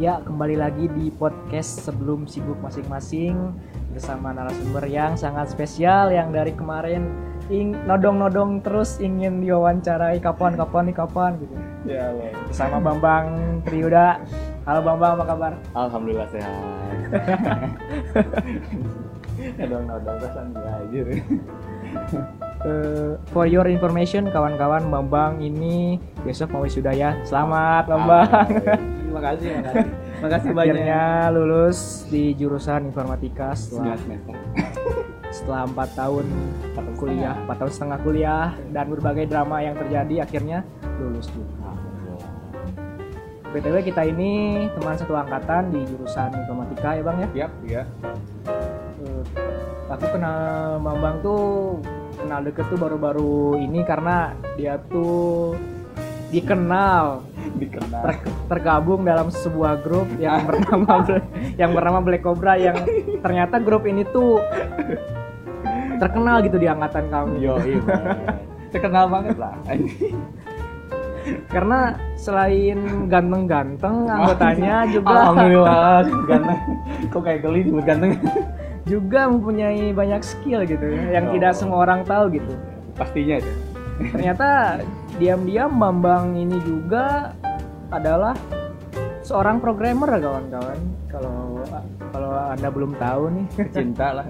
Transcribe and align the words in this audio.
Ya, 0.00 0.16
kembali 0.24 0.56
lagi 0.56 0.88
di 0.96 1.12
podcast 1.12 1.84
sebelum 1.84 2.24
sibuk 2.24 2.56
masing-masing 2.64 3.52
bersama 3.92 4.32
narasumber 4.32 4.88
yang 4.88 5.12
sangat 5.12 5.52
spesial 5.52 6.08
yang 6.08 6.32
dari 6.32 6.56
kemarin 6.56 7.04
ing 7.52 7.76
nodong-nodong 7.84 8.64
terus 8.64 8.96
ingin 8.96 9.44
diwawancarai 9.44 10.16
kapan 10.24 10.56
kapan 10.56 10.88
nih 10.88 10.96
kapan 10.96 11.30
gitu. 11.36 11.52
Ya 11.84 12.16
Allah. 12.16 12.32
Bersama 12.48 12.80
Bambang 12.80 13.60
Triuda. 13.68 14.24
Halo 14.64 14.80
Bambang, 14.88 15.20
apa 15.20 15.24
kabar? 15.36 15.52
Alhamdulillah 15.76 16.28
sehat. 16.32 16.64
Nodong-nodong 19.60 20.16
pesan 20.16 20.48
aja. 20.56 21.00
Eh, 22.60 23.16
for 23.32 23.48
your 23.48 23.64
information 23.72 24.28
kawan-kawan 24.28 24.84
Bambang 24.92 25.40
ini 25.40 25.96
besok 26.20 26.52
mau 26.52 26.60
wisuda 26.60 26.92
ya. 26.92 27.16
Selamat 27.24 27.88
Bambang. 27.88 28.28
Terima 29.00 29.20
kasih, 29.24 29.48
makasih. 29.56 29.86
Makasih 30.20 30.50
banyak. 30.52 30.74
Akhirnya 30.76 31.04
lulus 31.32 32.04
di 32.12 32.36
jurusan 32.36 32.92
informatika 32.92 33.56
setelah 33.56 33.96
setelah 35.36 35.62
empat 35.72 35.88
tahun 35.96 36.26
kuliah, 37.00 37.32
empat 37.48 37.56
tahun 37.64 37.72
setengah 37.72 37.98
kuliah 38.04 38.52
dan 38.76 38.92
berbagai 38.92 39.24
drama 39.24 39.64
yang 39.64 39.72
terjadi 39.80 40.28
akhirnya 40.28 40.60
lulus 41.00 41.32
juga. 41.32 41.72
btw 43.50 43.82
kita 43.82 44.06
ini 44.06 44.62
teman 44.78 44.94
satu 44.94 45.10
angkatan 45.18 45.74
di 45.74 45.82
jurusan 45.82 46.30
informatika 46.44 46.94
ya 46.94 47.02
bang 47.02 47.16
ya. 47.16 47.28
Yap, 47.34 47.52
ya. 47.66 47.82
Eh, 49.00 49.22
aku 49.90 50.06
kenal 50.12 50.78
Bambang 50.78 51.18
tuh 51.24 51.80
kenal 52.20 52.40
deket 52.44 52.64
tuh 52.68 52.78
baru-baru 52.78 53.34
ini 53.58 53.80
karena 53.82 54.36
dia 54.54 54.76
tuh 54.86 55.56
dikenal 56.30 57.26
Dikenal. 57.58 58.02
ter- 58.06 58.36
tergabung 58.46 59.02
dalam 59.02 59.32
sebuah 59.32 59.82
grup 59.82 60.06
yang 60.20 60.44
bernama 60.48 61.02
yang 61.56 61.70
bernama 61.74 61.98
Black 61.98 62.22
Cobra 62.22 62.54
yang 62.54 62.76
ternyata 63.18 63.58
grup 63.58 63.82
ini 63.84 64.06
tuh 64.06 64.38
terkenal 65.98 66.40
gitu 66.40 66.56
di 66.56 66.64
angkatan 66.64 67.10
kami 67.10 67.44
Yo, 67.44 67.58
iya. 67.60 67.80
Terkenal 68.72 69.10
banget 69.10 69.34
lah. 69.34 69.52
karena 71.52 71.92
selain 72.16 72.78
ganteng-ganteng 73.10 74.08
anggotanya 74.08 74.88
juga 74.88 75.28
Alhamdulillah, 75.28 76.00
ganteng. 76.24 76.60
Kok 77.12 77.20
kayak 77.20 77.40
geli 77.44 77.60
disebut 77.66 77.84
ganteng? 77.84 78.12
Juga 78.82 79.26
mempunyai 79.26 79.90
banyak 79.90 80.20
skill 80.20 80.64
gitu 80.64 80.86
ya, 80.86 81.18
yang 81.18 81.28
Oh. 81.28 81.32
tidak 81.34 81.52
semua 81.52 81.78
orang 81.82 82.00
tahu 82.02 82.32
gitu 82.32 82.52
Pastinya 82.92 83.36
itu. 83.38 83.52
ternyata 84.06 84.80
diam-diam 85.14 85.72
Bambang 85.72 86.32
ini 86.32 86.56
juga 86.60 87.36
adalah 87.90 88.32
seorang 89.20 89.58
programmer 89.58 90.08
kawan-kawan 90.10 90.78
kalau 91.06 91.60
kalau 92.10 92.30
anda 92.48 92.68
belum 92.68 92.96
tahu 92.96 93.22
nih 93.30 93.46
Cinta 93.70 94.08
lah. 94.14 94.26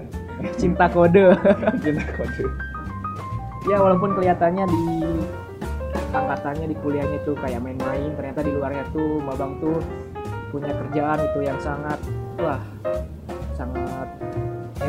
cinta 0.55 0.85
kode 0.85 1.31
Cinta 1.79 2.03
kode. 2.11 2.43
ya 3.63 3.77
walaupun 3.77 4.11
kelihatannya 4.13 4.65
di 4.65 4.83
angkatannya 6.11 6.65
di 6.67 6.75
kuliahnya 6.75 7.19
tuh 7.21 7.37
kayak 7.37 7.61
main-main 7.61 8.11
ternyata 8.13 8.41
di 8.41 8.51
luarnya 8.51 8.83
tuh 8.91 9.23
Bambang 9.23 9.55
tuh 9.59 9.79
punya 10.51 10.75
kerjaan 10.75 11.19
itu 11.23 11.39
yang 11.41 11.55
sangat 11.57 11.99
wah 12.35 12.59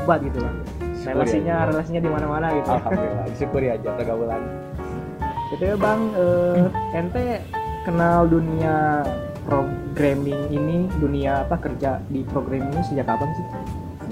hebat 0.03 0.19
gitu 0.27 0.39
kan 0.43 0.55
relasinya 1.03 1.57
ya. 1.63 1.69
relasinya 1.71 2.01
di 2.03 2.11
mana-mana 2.11 2.47
gitu 2.59 2.69
Alhamdulillah, 2.71 3.27
disyukuri 3.27 3.69
aja 3.75 3.89
pergaulan. 3.99 4.43
Gitu 5.51 5.63
ya 5.67 5.75
bang, 5.75 6.01
eh, 6.15 6.97
ente 6.97 7.27
kenal 7.83 8.31
dunia 8.31 9.03
programming 9.43 10.47
ini, 10.55 10.87
dunia 11.03 11.43
apa 11.43 11.59
kerja 11.59 11.99
di 12.07 12.23
programming 12.31 12.71
ini 12.71 12.83
sejak 12.87 13.11
kapan 13.11 13.35
sih? 13.35 13.47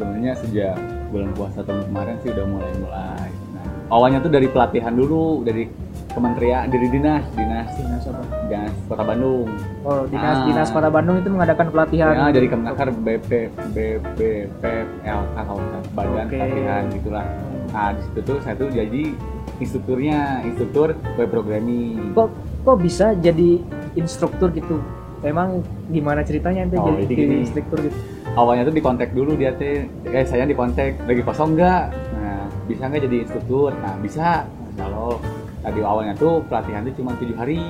sebenarnya 0.01 0.33
sejak 0.41 0.77
bulan 1.13 1.31
puasa 1.37 1.61
tahun 1.61 1.85
kemarin 1.93 2.17
sih 2.25 2.33
udah 2.33 2.47
mulai 2.49 2.73
mulai 2.81 3.29
nah, 3.53 3.67
awalnya 3.93 4.25
tuh 4.25 4.33
dari 4.33 4.49
pelatihan 4.49 4.97
dulu 4.97 5.45
dari 5.45 5.69
kementerian 6.11 6.67
dari 6.67 6.87
dinas 6.87 7.25
dinas 7.33 7.69
Dinas 7.73 8.03
apa? 8.05 8.23
dinas 8.47 8.75
kota 8.87 9.03
Bandung 9.03 9.47
Oh, 9.83 10.03
dinas 10.07 10.37
Ah. 10.37 10.45
dinas 10.45 10.69
kota 10.69 10.89
Bandung 10.89 11.17
itu 11.17 11.29
mengadakan 11.29 11.67
pelatihan. 11.69 12.13
ya 12.13 12.27
dari 12.31 12.47
Kemenaker 12.47 12.89
BP 12.93 13.31
BP 13.71 14.19
PLK 14.59 15.07
kalau 15.37 15.63
badan 15.93 16.27
Oke. 16.27 16.37
pelatihan 16.37 16.83
gitulah 16.91 17.27
nah 17.71 17.91
di 17.91 18.03
situ 18.03 18.21
tuh 18.25 18.37
saya 18.41 18.55
tuh 18.55 18.67
jadi 18.69 19.15
instrukturnya 19.57 20.19
instruktur 20.43 20.89
web 21.15 21.29
programming 21.29 22.11
Kok 22.13 22.29
kok 22.61 22.77
bisa 22.77 23.15
jadi 23.15 23.63
instruktur 23.95 24.51
gitu? 24.51 24.81
Emang 25.21 25.61
gimana 25.87 26.21
ceritanya 26.21 26.65
ente 26.65 26.75
Oh, 26.75 26.91
jadi, 26.91 26.97
jadi 26.99 27.13
jadi 27.13 27.23
gini. 27.23 27.37
instruktur 27.43 27.79
gitu? 27.81 27.99
awalnya 28.33 28.63
tuh 28.63 28.73
dikontak 28.73 29.11
dulu 29.11 29.35
dia 29.35 29.51
teh 29.53 29.85
eh 30.07 30.25
saya 30.25 30.43
dikontak 30.45 31.03
lagi 31.03 31.21
kosong 31.21 31.55
nggak 31.55 31.83
nah 32.17 32.47
bisa 32.65 32.83
nggak 32.85 33.03
jadi 33.05 33.17
instruktur 33.21 33.71
nah 33.77 33.95
bisa 33.97 34.47
kalau 34.73 35.19
tadi 35.61 35.81
awalnya 35.81 36.15
tuh 36.15 36.41
pelatihan 36.47 36.83
tuh 36.83 36.95
cuma 36.95 37.13
tujuh 37.17 37.37
hari 37.37 37.61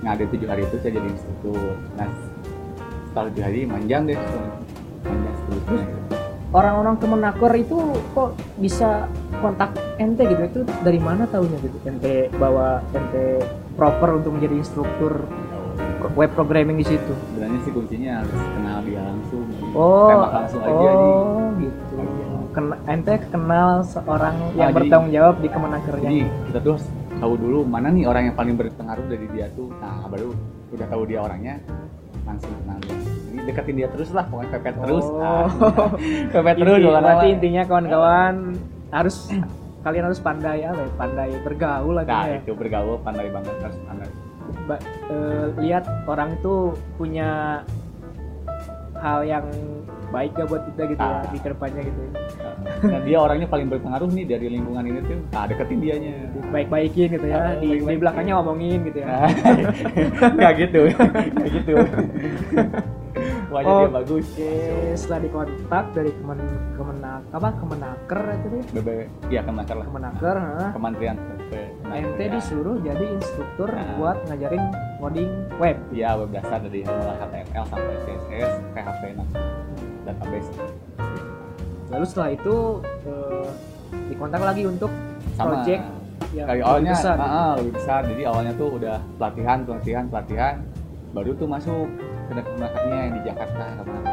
nah 0.00 0.14
ada 0.14 0.24
tujuh 0.24 0.46
hari 0.46 0.64
itu 0.64 0.76
saya 0.78 0.92
jadi 0.96 1.08
instruktur 1.08 1.60
nah 1.94 2.08
setelah 3.06 3.24
tujuh 3.28 3.42
hari 3.42 3.60
manjang 3.64 4.02
deh 4.06 4.18
manjang 5.02 5.34
seterusnya 5.38 5.82
gitu. 5.84 5.98
Orang-orang 6.50 6.98
Kemenaker 6.98 7.52
itu 7.54 7.78
kok 8.10 8.30
bisa 8.58 9.06
kontak 9.38 9.70
ente 9.96 10.26
gitu? 10.26 10.42
Itu 10.42 10.60
dari 10.82 10.98
mana 10.98 11.22
tahunya 11.24 11.62
gitu? 11.62 11.78
Ente 11.86 12.26
bawa 12.34 12.82
ente 12.90 13.38
proper 13.78 14.18
untuk 14.18 14.34
menjadi 14.34 14.58
instruktur 14.58 15.22
web 16.10 16.26
programming 16.34 16.74
di 16.74 16.86
situ. 16.88 17.12
sebenarnya 17.30 17.58
sih 17.62 17.70
kuncinya 17.70 18.12
harus 18.18 18.34
kenal 18.50 18.78
dia 18.82 18.98
langsung 18.98 19.46
Oh, 19.70 20.10
tembak 20.10 20.32
langsung 20.34 20.60
aja 20.60 20.74
oh 20.90 21.48
gitu. 21.54 21.94
Kena, 22.50 22.74
ente 22.84 23.14
kenal 23.30 23.70
seorang 23.86 24.34
yang 24.50 24.68
jadi- 24.68 24.76
bertanggung 24.82 25.12
jawab 25.14 25.34
di 25.38 25.48
Kemenakernya. 25.48 26.02
jadi 26.02 26.18
kita 26.50 26.58
tuh 26.60 26.76
tahu 27.20 27.34
dulu 27.36 27.58
mana 27.68 27.92
nih 27.92 28.08
orang 28.08 28.32
yang 28.32 28.36
paling 28.36 28.56
berpengaruh 28.56 29.06
dari 29.06 29.26
dia 29.36 29.46
tuh. 29.52 29.68
Nah 29.76 30.08
baru 30.08 30.32
udah 30.72 30.86
tahu 30.88 31.02
dia 31.04 31.20
orangnya 31.20 31.60
langsung 32.24 32.50
kenal 32.64 32.78
dia. 32.80 32.96
Jadi 32.96 33.38
deketin 33.46 33.76
dia 33.76 33.88
terus 33.92 34.10
lah 34.16 34.24
pokoknya 34.26 34.50
pepet 34.56 34.74
terus. 34.80 35.06
Oh. 35.06 35.20
Ah, 35.20 35.46
pepet 36.34 36.56
terus 36.56 36.80
berarti 36.80 37.26
intinya 37.30 37.62
kawan-kawan 37.68 38.34
harus 38.90 39.16
kalian 39.84 40.04
harus 40.08 40.20
pandai 40.20 40.58
apa 40.64 40.80
ya? 40.80 40.90
Pandai 40.96 41.30
bergaul 41.44 41.94
lagi 42.00 42.10
nah 42.10 42.26
ya. 42.26 42.38
itu 42.40 42.52
bergaul 42.56 42.96
pandai 43.04 43.28
banget 43.28 43.54
harus 43.60 43.78
pandai. 43.84 44.10
Ba- 44.66 44.82
eh, 45.12 45.46
lihat 45.62 45.84
orang 46.10 46.34
itu 46.40 46.74
punya 46.98 47.62
hal 49.00 49.20
yang 49.22 49.44
baik 50.10 50.34
gak 50.34 50.46
buat 50.46 50.62
kita 50.66 50.82
gitu 50.88 51.00
ya 51.00 51.16
Ah. 51.16 51.22
di 51.24 51.38
ke 51.38 51.48
depannya 51.48 51.82
gitu. 51.82 52.00
nah 52.82 52.98
dia 53.00 53.16
orangnya 53.16 53.46
paling 53.46 53.68
berpengaruh 53.68 54.10
nih 54.10 54.26
dari 54.26 54.46
lingkungan 54.50 54.82
ini 54.82 55.00
tuh 55.00 55.18
nah 55.30 55.46
deketin 55.46 55.78
dianya 55.78 56.12
Baik-baikin 56.50 57.08
gitu 57.12 57.26
ya. 57.26 57.36
Ah, 57.36 57.54
Di, 57.54 57.62
di 57.62 57.66
baik-baikin. 57.78 58.00
belakangnya 58.00 58.32
ngomongin 58.36 58.78
gitu 58.84 58.98
ya. 58.98 59.06
Nah, 59.06 59.28
nggak 60.36 60.52
gitu 60.58 60.80
nggak 60.90 61.50
gitu 61.54 61.72
wajah 63.50 63.66
Oh. 63.66 63.82
dia 63.82 63.90
bagus 63.92 64.26
Oke, 64.30 64.50
setelah 64.94 65.20
dikontak 65.20 65.84
dari 65.90 66.10
kemen 66.12 66.38
kemenak 66.74 67.22
apa 67.30 67.48
kemenaker 67.52 68.20
itu 68.30 68.46
ya 69.28 69.40
kemenaker 69.42 69.76
lah 69.76 69.86
kemenaker, 69.86 70.36
hah? 70.38 70.70
kementerian 70.70 71.16
ente 71.90 72.24
disuruh 72.30 72.78
jadi 72.80 73.04
instruktur 73.16 73.68
Nah. 73.70 73.96
buat 73.98 74.16
ngajarin 74.30 74.62
coding 75.00 75.30
web. 75.58 75.76
ya 75.90 76.14
web 76.14 76.30
dasar 76.30 76.58
dari 76.62 76.86
mulai 76.86 77.16
HTML 77.18 77.64
sampai 77.66 77.94
CSS 78.04 78.52
PHP 78.72 79.02
nah, 79.16 79.28
database. 80.06 80.50
Lalu 81.90 82.04
setelah 82.06 82.30
itu 82.30 82.54
eh, 83.06 83.48
dikontak 84.08 84.42
lagi 84.42 84.62
untuk 84.66 84.90
sama. 85.34 85.58
project 85.58 85.82
yang 86.30 86.46
kali 86.46 86.58
lebih 86.62 86.70
awalnya 86.70 86.94
besar. 86.94 87.16
ah, 87.18 87.52
lebih 87.58 87.72
besar. 87.74 88.00
Jadi 88.06 88.22
awalnya 88.22 88.52
tuh 88.54 88.68
udah 88.78 88.96
pelatihan 89.18 89.58
pelatihan 89.66 90.04
pelatihan. 90.06 90.54
Baru 91.10 91.30
tuh 91.34 91.48
masuk 91.50 91.90
ke 92.30 92.38
kemenakernya 92.38 92.98
yang 93.02 93.14
di 93.18 93.22
Jakarta 93.26 93.64
ke 93.66 93.82
mana 93.82 94.10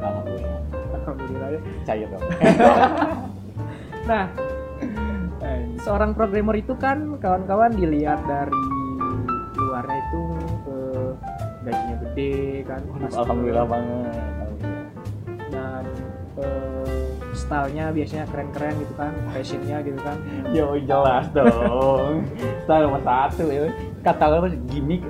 alhamdulillah. 0.00 0.60
Alhamdulillah 0.96 1.48
ya. 1.52 1.60
cair 1.84 2.06
dong. 2.08 2.24
Nah, 4.06 4.30
seorang 5.86 6.18
programmer 6.18 6.58
itu 6.58 6.74
kan 6.74 7.14
kawan-kawan 7.22 7.70
dilihat 7.78 8.18
dari 8.26 8.62
luarnya 9.54 9.98
itu 10.02 10.22
eh, 10.66 11.10
gajinya 11.62 11.96
gede 12.02 12.34
kan. 12.66 12.80
pasti. 12.98 13.14
alhamdulillah 13.22 13.66
banget 13.70 14.26
Dan 15.46 15.84
eh, 16.42 16.98
stylenya 17.38 17.94
biasanya 17.94 18.26
keren-keren 18.34 18.74
gitu 18.82 18.94
kan, 18.98 19.12
fashionnya 19.30 19.78
gitu 19.86 20.00
kan. 20.02 20.18
Yo 20.50 20.74
jelas 20.82 21.30
dong. 21.30 22.26
Style 22.66 22.82
nomor 22.90 23.02
satu 23.06 23.46
ya. 23.46 23.70
Kata 24.02 24.42
apa 24.42 24.50
gimmick. 24.66 25.06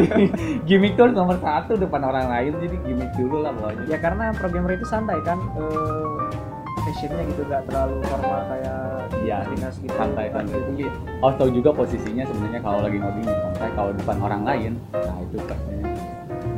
gimmick 0.68 1.00
tuh 1.00 1.08
nomor 1.16 1.40
satu 1.40 1.80
depan 1.80 2.04
orang 2.04 2.28
lain 2.28 2.52
jadi 2.60 2.76
gimmick 2.84 3.10
dulu 3.16 3.40
lah 3.40 3.56
pokoknya. 3.56 3.84
Ya 3.88 3.96
karena 3.96 4.36
programmer 4.36 4.76
itu 4.76 4.84
santai 4.84 5.16
kan, 5.24 5.40
eh, 5.56 6.49
fashionnya 6.90 7.22
gitu 7.24 7.42
gak 7.46 7.62
terlalu 7.64 7.94
formal 8.04 8.42
kayak 8.50 8.78
Iya, 9.20 9.44
dinas 9.46 9.76
gitu. 9.76 9.92
santai 9.94 10.26
kan, 10.32 10.42
santai. 10.42 10.74
gitu. 10.74 10.96
Oh 11.20 11.30
tahu 11.30 11.50
juga 11.52 11.70
posisinya 11.70 12.24
sebenarnya 12.24 12.60
kalau 12.60 12.80
lagi 12.80 12.96
ngoding 12.96 13.22
nih 13.22 13.36
santai 13.38 13.70
kalau 13.76 13.90
depan 13.92 14.16
orang 14.18 14.42
lain, 14.42 14.72
nah 14.90 15.16
itu 15.20 15.36
pastinya 15.44 15.86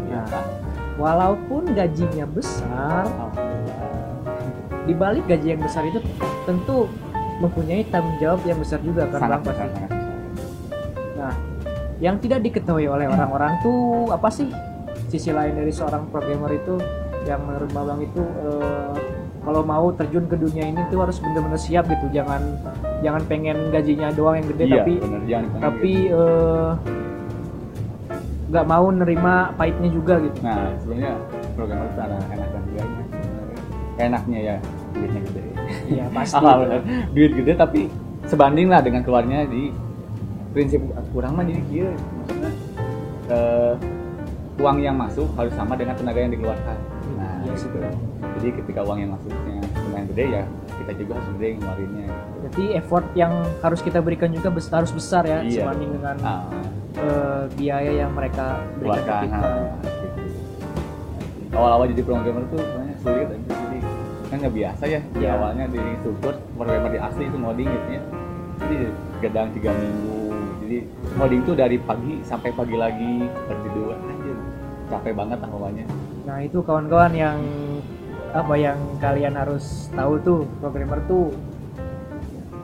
biasa. 0.06 0.38
walaupun 0.94 1.62
gajinya 1.72 2.26
besar 2.28 3.02
Alhamdulillah. 3.02 3.80
di 4.82 4.94
balik 4.94 5.24
gaji 5.26 5.46
yang 5.48 5.60
besar 5.60 5.82
itu 5.84 5.98
tentu 6.44 6.86
mempunyai 7.40 7.82
tanggung 7.88 8.14
jawab 8.18 8.40
yang 8.44 8.56
besar 8.56 8.78
juga 8.80 9.08
kan 9.08 9.18
sangat 9.18 9.30
bang 9.32 9.42
pasti 9.42 9.50
besar 9.50 9.68
sangat 9.72 9.90
besar. 9.90 10.14
Nah, 11.18 11.34
yang 11.98 12.16
tidak 12.18 12.40
diketahui 12.40 12.86
oleh 12.86 13.06
orang-orang 13.06 13.52
tuh 13.60 13.80
apa 14.08 14.28
sih 14.28 14.48
sisi 15.08 15.34
lain 15.34 15.56
dari 15.56 15.72
seorang 15.72 16.06
programmer 16.08 16.52
itu 16.52 16.78
yang 17.24 17.42
menurut 17.42 17.70
Babang 17.72 18.00
itu 18.00 18.22
eh, 18.22 18.91
kalau 19.42 19.62
mau 19.66 19.90
terjun 19.90 20.24
ke 20.30 20.38
dunia 20.38 20.70
ini 20.70 20.80
tuh 20.88 21.02
harus 21.02 21.18
benar-benar 21.18 21.58
siap 21.58 21.90
gitu. 21.90 22.06
Jangan 22.14 22.42
jangan 23.02 23.22
pengen 23.26 23.58
gajinya 23.74 24.08
doang 24.14 24.38
yang 24.38 24.48
gede 24.54 24.64
iya 24.64 24.74
tapi 24.78 24.92
jangan 25.26 25.42
dipanggil 25.44 25.62
tapi 25.66 25.92
eh, 26.14 26.70
nggak 28.52 28.66
mau 28.68 28.86
nerima 28.92 29.34
pahitnya 29.56 29.88
juga 29.90 30.14
gitu. 30.22 30.38
nah 30.44 30.70
sebenarnya 30.84 31.12
programmer 31.56 31.88
itu 31.88 32.00
ada 32.04 32.16
enak 32.30 32.48
dan 32.52 32.62
sebenarnya. 32.62 33.06
enaknya 33.98 34.38
ya 34.38 34.56
duitnya 34.94 35.20
gede 35.26 35.40
Iya 35.88 36.04
pasti. 36.16 36.36
Ah, 36.44 36.56
benar. 36.60 36.80
duit 37.16 37.32
gede 37.32 37.52
tapi 37.56 37.80
sebanding 38.28 38.68
lah 38.68 38.84
dengan 38.84 39.02
keluarnya 39.02 39.48
di 39.48 39.72
prinsip 40.52 40.84
kurang 41.16 41.32
mah 41.34 41.48
jadi 41.48 41.96
maksudnya 41.96 42.50
eh, 43.32 43.74
uang 44.60 44.78
yang 44.84 44.94
masuk 45.00 45.26
harus 45.34 45.50
sama 45.56 45.74
dengan 45.74 45.96
tenaga 45.96 46.20
yang 46.20 46.32
dikeluarkan 46.36 46.76
gitu. 47.54 47.78
Jadi 48.40 48.48
ketika 48.58 48.80
uang 48.82 48.98
yang 48.98 49.10
masuknya 49.12 49.60
lumayan 49.82 50.06
gede 50.08 50.24
ya 50.30 50.42
kita 50.72 50.92
juga 50.96 51.12
harus 51.20 51.28
gede 51.36 51.48
ngeluarinnya 51.60 52.06
Jadi 52.42 52.64
effort 52.74 53.06
yang 53.12 53.32
harus 53.60 53.80
kita 53.80 53.98
berikan 54.00 54.32
juga 54.32 54.48
harus 54.50 54.90
besar 54.90 55.22
ya 55.22 55.44
Iya. 55.44 55.62
sebanding 55.62 55.90
dengan 55.94 56.16
ah, 56.24 56.42
eh, 56.96 57.44
biaya 57.54 57.92
yang 58.02 58.10
mereka 58.12 58.56
berikan 58.76 59.04
ke 59.04 59.14
kita. 59.28 59.36
ah, 59.38 59.68
gitu. 59.84 60.20
awal-awal 61.52 61.86
jadi 61.86 62.02
programmer 62.02 62.44
tuh 62.48 62.58
sebenarnya 62.58 62.96
sulit 62.98 63.28
aja 63.28 63.36
jadi 63.36 63.78
kan 64.26 64.36
nggak 64.40 64.54
biasa 64.56 64.82
ya 64.88 65.00
di 65.04 65.20
Iya. 65.20 65.30
awalnya 65.36 65.64
di 65.68 65.78
instruktur 65.78 66.34
programmer 66.56 66.90
di 66.90 67.00
asli 67.00 67.24
itu 67.28 67.36
ngoding 67.36 67.68
gitu 67.68 67.88
ya 67.92 68.02
jadi 68.58 68.76
gedang 69.20 69.48
tiga 69.52 69.70
minggu 69.70 70.20
jadi 70.64 70.78
ngoding 71.20 71.40
tuh 71.44 71.54
dari 71.54 71.76
pagi 71.76 72.14
sampai 72.24 72.50
pagi 72.50 72.76
lagi 72.80 73.14
berdua 73.44 73.94
anjir 74.00 74.36
capek 74.88 75.12
banget 75.12 75.38
awalnya 75.44 75.84
Nah 76.22 76.38
itu 76.42 76.58
kawan-kawan 76.62 77.12
yang 77.14 77.38
apa 78.32 78.54
yang 78.56 78.78
kalian 78.96 79.36
harus 79.36 79.92
tahu 79.92 80.16
tuh 80.24 80.38
programmer 80.62 81.04
tuh 81.04 81.28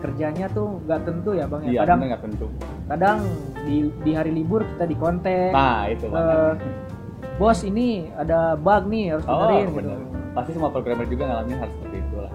kerjanya 0.01 0.47
tuh 0.55 0.81
nggak 0.87 1.01
tentu 1.05 1.37
ya 1.37 1.45
bang 1.45 1.61
ya. 1.67 1.69
iya 1.69 1.81
kadang 1.85 1.99
nggak 2.09 2.23
tentu 2.25 2.47
kadang 2.89 3.19
di, 3.67 3.77
di 4.01 4.11
hari 4.17 4.31
libur 4.33 4.65
kita 4.65 4.89
di 4.89 4.97
konten 4.97 5.51
nah 5.53 5.85
itu 5.91 6.07
eh, 6.07 6.13
banget 6.15 6.57
bos 7.37 7.61
ini 7.67 8.09
ada 8.17 8.55
bug 8.57 8.87
nih 8.89 9.13
harus 9.13 9.27
oh 9.27 9.37
benerin 9.45 9.67
gitu. 9.67 9.77
bener 9.77 9.99
pasti 10.33 10.51
semua 10.57 10.71
programmer 10.71 11.05
juga 11.05 11.23
ngalamin 11.29 11.57
hal 11.61 11.69
seperti 11.69 11.97
itu 12.01 12.17
lah 12.17 12.33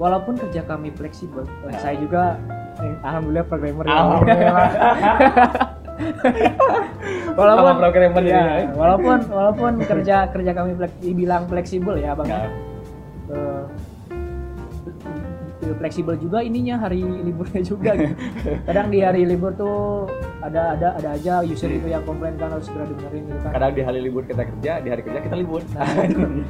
Walaupun 0.00 0.34
kerja 0.34 0.66
kami 0.66 0.90
fleksibel, 0.90 1.46
eh, 1.46 1.70
Nah. 1.70 1.78
saya 1.78 1.94
juga 1.94 2.34
eh, 2.82 2.96
alhamdulillah 3.06 3.46
programmer 3.46 3.84
ya. 3.86 3.94
Alhamdulillah. 3.94 4.70
walaupun 7.34 7.74
programmer 7.80 8.22
ya, 8.22 8.28
jadi, 8.28 8.40
ya. 8.42 8.66
walaupun 8.76 9.18
walaupun 9.28 9.72
kerja 9.82 10.16
kerja 10.30 10.50
kami 10.52 10.72
flek- 10.76 11.00
dibilang 11.00 11.42
fleksibel 11.48 11.94
ya 11.98 12.12
bang. 12.14 12.26
Nggak. 12.28 12.50
Eh, 13.32 13.64
fleksibel 15.78 16.14
juga 16.18 16.42
ininya 16.42 16.78
hari 16.78 17.02
liburnya 17.02 17.62
juga 17.64 17.94
gitu. 18.00 18.14
kadang 18.66 18.86
di 18.92 18.98
hari 19.00 19.22
libur 19.24 19.54
tuh 19.56 20.06
ada 20.42 20.74
ada 20.76 20.88
ada 20.98 21.08
aja 21.16 21.40
user 21.42 21.70
itu 21.70 21.86
yang 21.88 22.02
komplain 22.04 22.34
kan 22.36 22.52
harus 22.52 22.66
segera 22.66 22.86
dibenerin 22.86 23.22
gitu 23.30 23.38
kan 23.40 23.52
kadang 23.56 23.72
di 23.72 23.82
hari 23.82 24.00
libur 24.02 24.22
kita 24.26 24.42
kerja 24.46 24.72
di 24.82 24.88
hari 24.90 25.02
kerja 25.06 25.20
kita 25.22 25.36
libur 25.38 25.62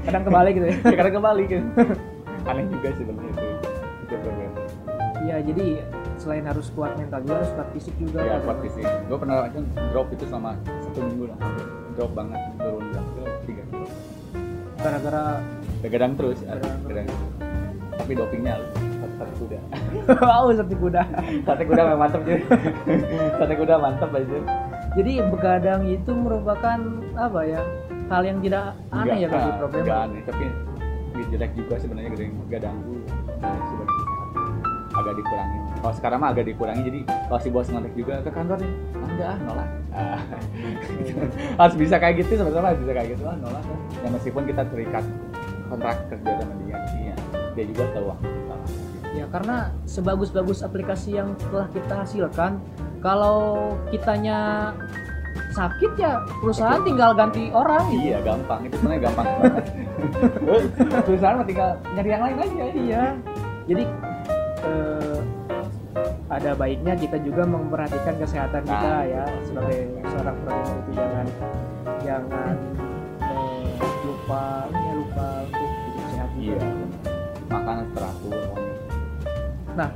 kadang 0.04 0.22
kebalik 0.26 0.52
gitu 0.58 0.66
ya 0.68 0.76
ya 0.80 0.96
kadang 1.00 1.14
kembali 1.20 1.42
kan 1.48 1.62
aneh 2.48 2.64
juga 2.68 2.88
sih 2.92 3.04
sebenarnya 3.06 3.32
itu 4.02 4.16
iya 5.22 5.36
jadi 5.44 5.66
selain 6.22 6.46
harus 6.46 6.70
kuat 6.70 6.94
mental 6.94 7.18
juga 7.20 7.42
harus 7.42 7.50
kuat 7.52 7.68
fisik 7.74 7.94
juga. 7.98 8.18
Ya 8.22 8.38
kuat 8.38 8.58
fisik. 8.62 8.86
Gue 9.10 9.18
pernah 9.18 9.42
aja 9.42 9.58
drop 9.90 10.06
itu 10.14 10.24
selama 10.24 10.54
satu 10.64 10.98
minggu 11.02 11.24
lah. 11.26 11.38
Drop 11.92 12.10
banget 12.14 12.40
turun 12.56 12.84
berapa 12.88 13.22
tiga 13.44 13.62
kilo. 13.66 13.86
Gara-gara 14.78 15.22
begadang 15.82 16.12
terus 16.14 16.38
ya. 16.40 16.54
Begadang. 16.54 16.78
begadang 16.86 17.08
tapi 17.92 18.12
dopingnya 18.16 18.54
sate 18.98 19.14
sate 19.18 19.32
kuda. 19.36 19.58
Wow 20.26 20.44
seperti 20.50 20.76
kuda. 20.78 21.02
Sate 21.44 21.62
kuda 21.66 21.80
memang 21.84 22.00
mantep 22.00 22.22
jadi 22.24 22.42
sate 23.36 23.54
kuda 23.54 23.74
mantep 23.78 24.10
aja. 24.10 24.38
Jadi 24.92 25.12
begadang 25.28 25.82
itu 25.86 26.10
merupakan 26.12 26.78
apa 27.14 27.40
ya? 27.44 27.62
Hal 28.10 28.22
yang 28.24 28.38
tidak 28.44 28.76
aneh 28.90 29.24
ya 29.24 29.28
bagi 29.28 29.40
Nggak- 29.42 29.58
problem. 29.58 29.82
nggak 29.84 30.00
aneh. 30.04 30.20
Tapi 30.24 30.44
jelek 31.32 31.52
juga 31.56 31.74
sebenarnya 31.80 32.10
begadang 32.44 32.76
tuh 32.84 33.00
sebagai 33.40 33.91
agak 34.92 35.14
dikurangin 35.16 35.62
kalau 35.82 35.94
sekarang 35.98 36.18
mah 36.22 36.30
agak 36.30 36.44
dikurangi 36.46 36.82
jadi 36.86 37.00
kalau 37.26 37.40
si 37.42 37.48
bos 37.50 37.68
ngontek 37.72 37.94
juga 37.98 38.14
ke 38.22 38.30
kantor 38.30 38.56
nih. 38.62 38.72
"Ah, 38.72 39.08
enggak 39.10 39.28
ah 39.28 39.38
nolak. 39.42 39.68
Ah, 39.92 40.20
harus 41.60 41.76
bisa 41.76 41.94
kayak 41.98 42.14
gitu 42.22 42.38
sebenarnya 42.38 42.70
harus 42.72 42.80
bisa 42.86 42.92
kayak 42.94 43.08
gitu 43.16 43.22
ah 43.26 43.36
nolak 43.36 43.64
ah. 43.64 43.78
ya 44.00 44.08
meskipun 44.08 44.42
kita 44.46 44.62
terikat 44.70 45.04
kontrak 45.68 45.96
kerja 46.08 46.30
sama 46.40 46.54
dia 46.64 46.78
iya 46.96 47.14
dia 47.52 47.64
juga 47.68 47.84
tahu 47.92 48.04
waktu 48.12 48.26
kita 48.28 48.56
ya 49.12 49.24
karena 49.28 49.56
sebagus-bagus 49.84 50.64
aplikasi 50.64 51.20
yang 51.20 51.36
telah 51.52 51.68
kita 51.68 51.94
hasilkan 52.04 52.52
kalau 53.04 53.74
kitanya 53.92 54.70
sakit 55.52 55.92
ya 56.00 56.24
perusahaan 56.40 56.80
Betul. 56.80 56.88
tinggal 56.92 57.10
ganti 57.12 57.44
orang 57.52 57.84
gitu. 57.92 58.08
Iya 58.08 58.18
gampang 58.24 58.60
itu 58.64 58.74
sebenarnya 58.80 59.00
gampang 59.04 59.26
perusahaan 61.06 61.36
mah 61.36 61.46
tinggal 61.46 61.70
nyari 61.92 62.08
yang 62.08 62.22
lain 62.24 62.36
aja 62.40 62.64
iya. 62.72 63.04
Jadi 63.68 63.84
eh, 64.62 65.18
ada 66.26 66.50
baiknya 66.54 66.94
kita 66.94 67.20
juga 67.20 67.44
memperhatikan 67.44 68.16
kesehatan 68.16 68.62
kita 68.64 68.88
Nah, 68.88 69.04
ya 69.04 69.24
sebagai 69.42 69.78
seorang 70.06 70.36
programmer 70.38 70.76
itu 70.78 70.90
jangan 70.92 71.26
jangan 72.00 72.54
eh, 73.20 73.72
lupa 74.02 74.42
ya 74.70 74.92
lupa 74.94 75.26
untuk 75.44 75.68
hidup 75.68 76.06
sehat 76.08 76.30
juga. 76.32 76.42
iya 76.42 76.68
makanan 77.46 77.86
teratur 77.92 78.34
Nah, 79.72 79.88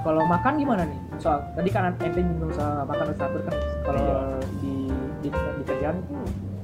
kalau 0.00 0.22
makan 0.24 0.52
gimana 0.54 0.82
nih? 0.84 1.00
Soal 1.16 1.40
tadi 1.52 1.68
kan 1.68 1.92
ente 1.94 2.20
nyinggung 2.20 2.52
soal 2.52 2.84
makan 2.84 3.12
teratur 3.12 3.40
kan. 3.42 3.56
Kalau 3.82 4.00
Iya. 4.00 4.20
di, 4.60 4.74
di 5.20 5.28
di 5.32 5.62
kerjaan 5.64 5.96
itu 5.98 6.14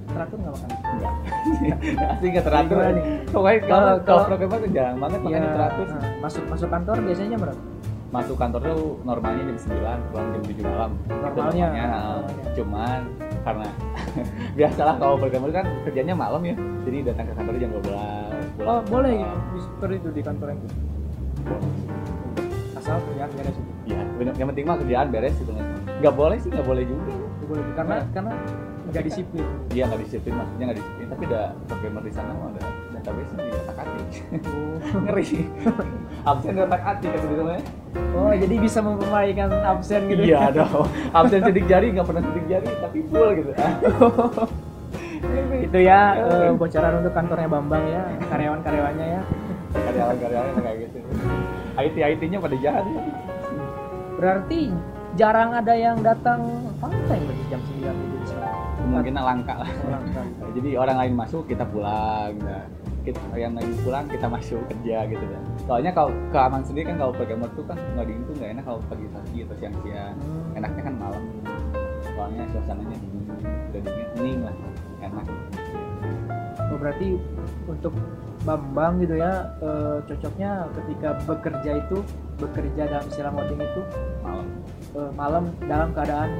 teratur 0.07 0.37
nggak 0.37 0.53
makan? 0.53 0.69
enggak 0.71 1.79
asli 2.11 2.27
nggak 2.33 2.45
teratur 2.45 2.77
nih? 2.91 3.05
pokoknya 3.29 3.59
kalau 3.65 3.93
Kalau- 4.01 4.27
programmer 4.27 4.59
tuh 4.59 4.71
jarang 4.71 4.97
banget 4.97 5.21
makanya 5.21 5.41
Iya, 5.41 5.55
teratur 5.55 5.87
nah, 5.87 6.03
masuk 6.19 6.43
masuk 6.47 6.69
kantor 6.69 6.97
biasanya 7.01 7.39
berapa? 7.39 7.63
masuk 8.11 8.37
kantor 8.37 8.61
tuh 8.65 8.81
normalnya 9.01 9.43
jam 9.47 9.59
9 9.71 10.11
pulang 10.11 10.27
jam 10.29 10.43
7 10.43 10.67
malam 10.67 10.91
Itu 10.99 11.15
Normalnya. 11.15 11.67
normalnya. 11.71 11.87
Normalnya. 11.87 12.45
cuman 12.51 13.01
karena 13.41 13.69
biasalah 14.59 14.95
kalau 14.99 15.15
programmer 15.15 15.51
kan 15.53 15.65
kerjanya 15.87 16.15
malam 16.15 16.43
ya 16.43 16.55
jadi 16.83 16.99
datang 17.07 17.25
ke 17.25 17.35
kantor 17.35 17.55
jam 17.57 17.71
12 17.73 17.87
pulang 17.87 18.29
Oh 18.61 18.81
boleh 18.85 19.13
gitu. 19.15 19.59
seperti 19.63 19.95
itu 19.97 20.09
di 20.11 20.23
kantor 20.23 20.49
itu. 20.53 20.67
Asal 22.75 22.97
kerjaan 23.05 23.31
beres 23.33 23.55
itu. 23.55 23.73
Iya, 23.87 24.01
yang 24.37 24.49
penting 24.51 24.65
mah 24.65 24.77
kerjaan 24.77 25.09
beres 25.09 25.35
gitu 25.37 25.53
nggak 26.01 26.15
boleh 26.15 26.37
sih 26.37 26.49
nggak 26.49 26.65
boleh 26.65 26.83
juga 26.83 27.13
Itu 27.13 27.45
boleh 27.47 27.63
karena 27.73 27.97
karena 28.11 28.33
nggak 28.91 29.05
disiplin. 29.07 29.47
dia 29.71 29.83
nggak 29.87 30.01
disiplin 30.03 30.35
maksudnya 30.35 30.65
nggak 30.71 30.79
disiplin 30.83 31.07
tapi 31.11 31.23
ada 31.31 31.43
programmer 31.71 32.03
di 32.03 32.13
sana 32.13 32.31
ada 32.35 32.63
database 32.91 33.33
di 33.39 33.53
otak 33.55 33.79
atik 33.81 34.07
Oh. 34.41 35.01
ngeri 35.07 35.47
absen 36.27 36.51
di 36.57 36.61
otak 36.61 36.83
atik 36.83 37.09
kan 37.13 37.21
gitu 37.23 37.35
namanya 37.39 37.63
oh 38.17 38.33
jadi 38.35 38.55
bisa 38.59 38.79
memperbaikkan 38.83 39.51
absen 39.63 40.01
gitu. 40.11 40.23
iya 40.27 40.51
dong 40.51 40.89
absen 41.15 41.41
sidik 41.47 41.65
jari 41.71 41.87
nggak 41.95 42.07
pernah 42.09 42.23
sidik 42.27 42.47
jari 42.51 42.69
tapi 42.81 42.99
full 43.07 43.31
gitu 43.39 43.53
itu 45.61 45.79
ya 45.85 46.01
eh, 46.19 46.51
bocoran 46.57 46.93
untuk 47.05 47.13
kantornya 47.13 47.49
Bambang 47.49 47.85
ya 47.87 48.03
karyawan-karyawannya 48.33 49.07
ya. 49.21 49.23
karyawan-karyawan 49.71 50.51
kayak 50.59 50.77
gitu 50.89 50.99
IT 51.79 51.97
IT 51.97 52.23
nya 52.29 52.39
pada 52.43 52.57
jahat 52.59 52.85
ya. 52.85 53.03
Berarti 54.21 54.69
jarang 55.17 55.51
ada 55.57 55.75
yang 55.77 55.97
datang 56.05 56.41
pantai 56.77 57.19
berarti 57.25 57.45
jam 57.49 57.61
9 57.63 57.89
itu 57.89 58.17
mungkin 58.91 59.15
langka. 59.15 59.55
lah. 59.63 59.71
Orang 59.87 60.05
kan. 60.13 60.27
jadi 60.57 60.71
orang 60.77 60.97
lain 61.07 61.15
masuk 61.15 61.43
kita 61.47 61.65
pulang 61.67 62.35
nah, 62.43 62.65
kita 63.01 63.19
yang 63.39 63.57
lain 63.57 63.73
pulang 63.81 64.05
kita 64.11 64.27
masuk 64.27 64.61
kerja 64.69 64.97
gitu 65.09 65.25
kan. 65.25 65.43
Soalnya 65.65 65.93
kalau 65.95 66.11
keaman 66.35 66.63
sendiri 66.67 66.85
kan 66.91 66.97
kalau 66.99 67.13
programmer 67.15 67.49
tuh 67.55 67.65
kan 67.65 67.79
ngoding 67.97 68.21
tuh 68.27 68.35
nggak 68.37 68.51
enak 68.59 68.65
kalau 68.67 68.81
pagi-pagi 68.91 69.39
atau 69.47 69.57
siang-siang. 69.57 70.15
Hmm. 70.19 70.59
enaknya 70.59 70.83
kan 70.85 70.95
malam. 70.99 71.23
Soalnya 72.05 72.43
suasananya 72.53 72.97
dingin 72.99 73.25
udah 73.71 73.81
dingin 73.81 74.09
hening 74.19 74.41
lah 74.45 74.55
enak. 75.01 75.27
Oh, 76.71 76.79
berarti 76.79 77.19
untuk 77.67 77.95
Bambang 78.41 79.05
gitu 79.05 79.21
ya 79.21 79.53
eh, 79.61 80.01
cocoknya 80.09 80.65
ketika 80.73 81.13
bekerja 81.29 81.71
itu 81.77 82.01
bekerja 82.41 82.83
dalam 82.89 83.05
istilah 83.05 83.33
ngoding 83.37 83.61
itu 83.61 83.83
malam. 84.25 84.47
eh, 84.97 85.11
malam 85.13 85.45
dalam 85.69 85.89
keadaan 85.93 86.31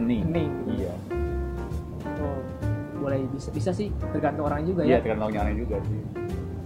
hening. 0.00 0.24
hening. 0.32 0.52
Iya 0.72 1.20
Oh. 2.20 2.40
boleh 2.96 3.24
bisa 3.28 3.48
bisa 3.48 3.70
sih 3.70 3.88
tergantung 4.10 4.44
orang 4.44 4.60
juga 4.62 4.84
iya 4.84 4.96
ya. 4.96 4.98
tergantung 5.00 5.32
orangnya 5.32 5.56
juga 5.56 5.76
sih. 5.82 6.00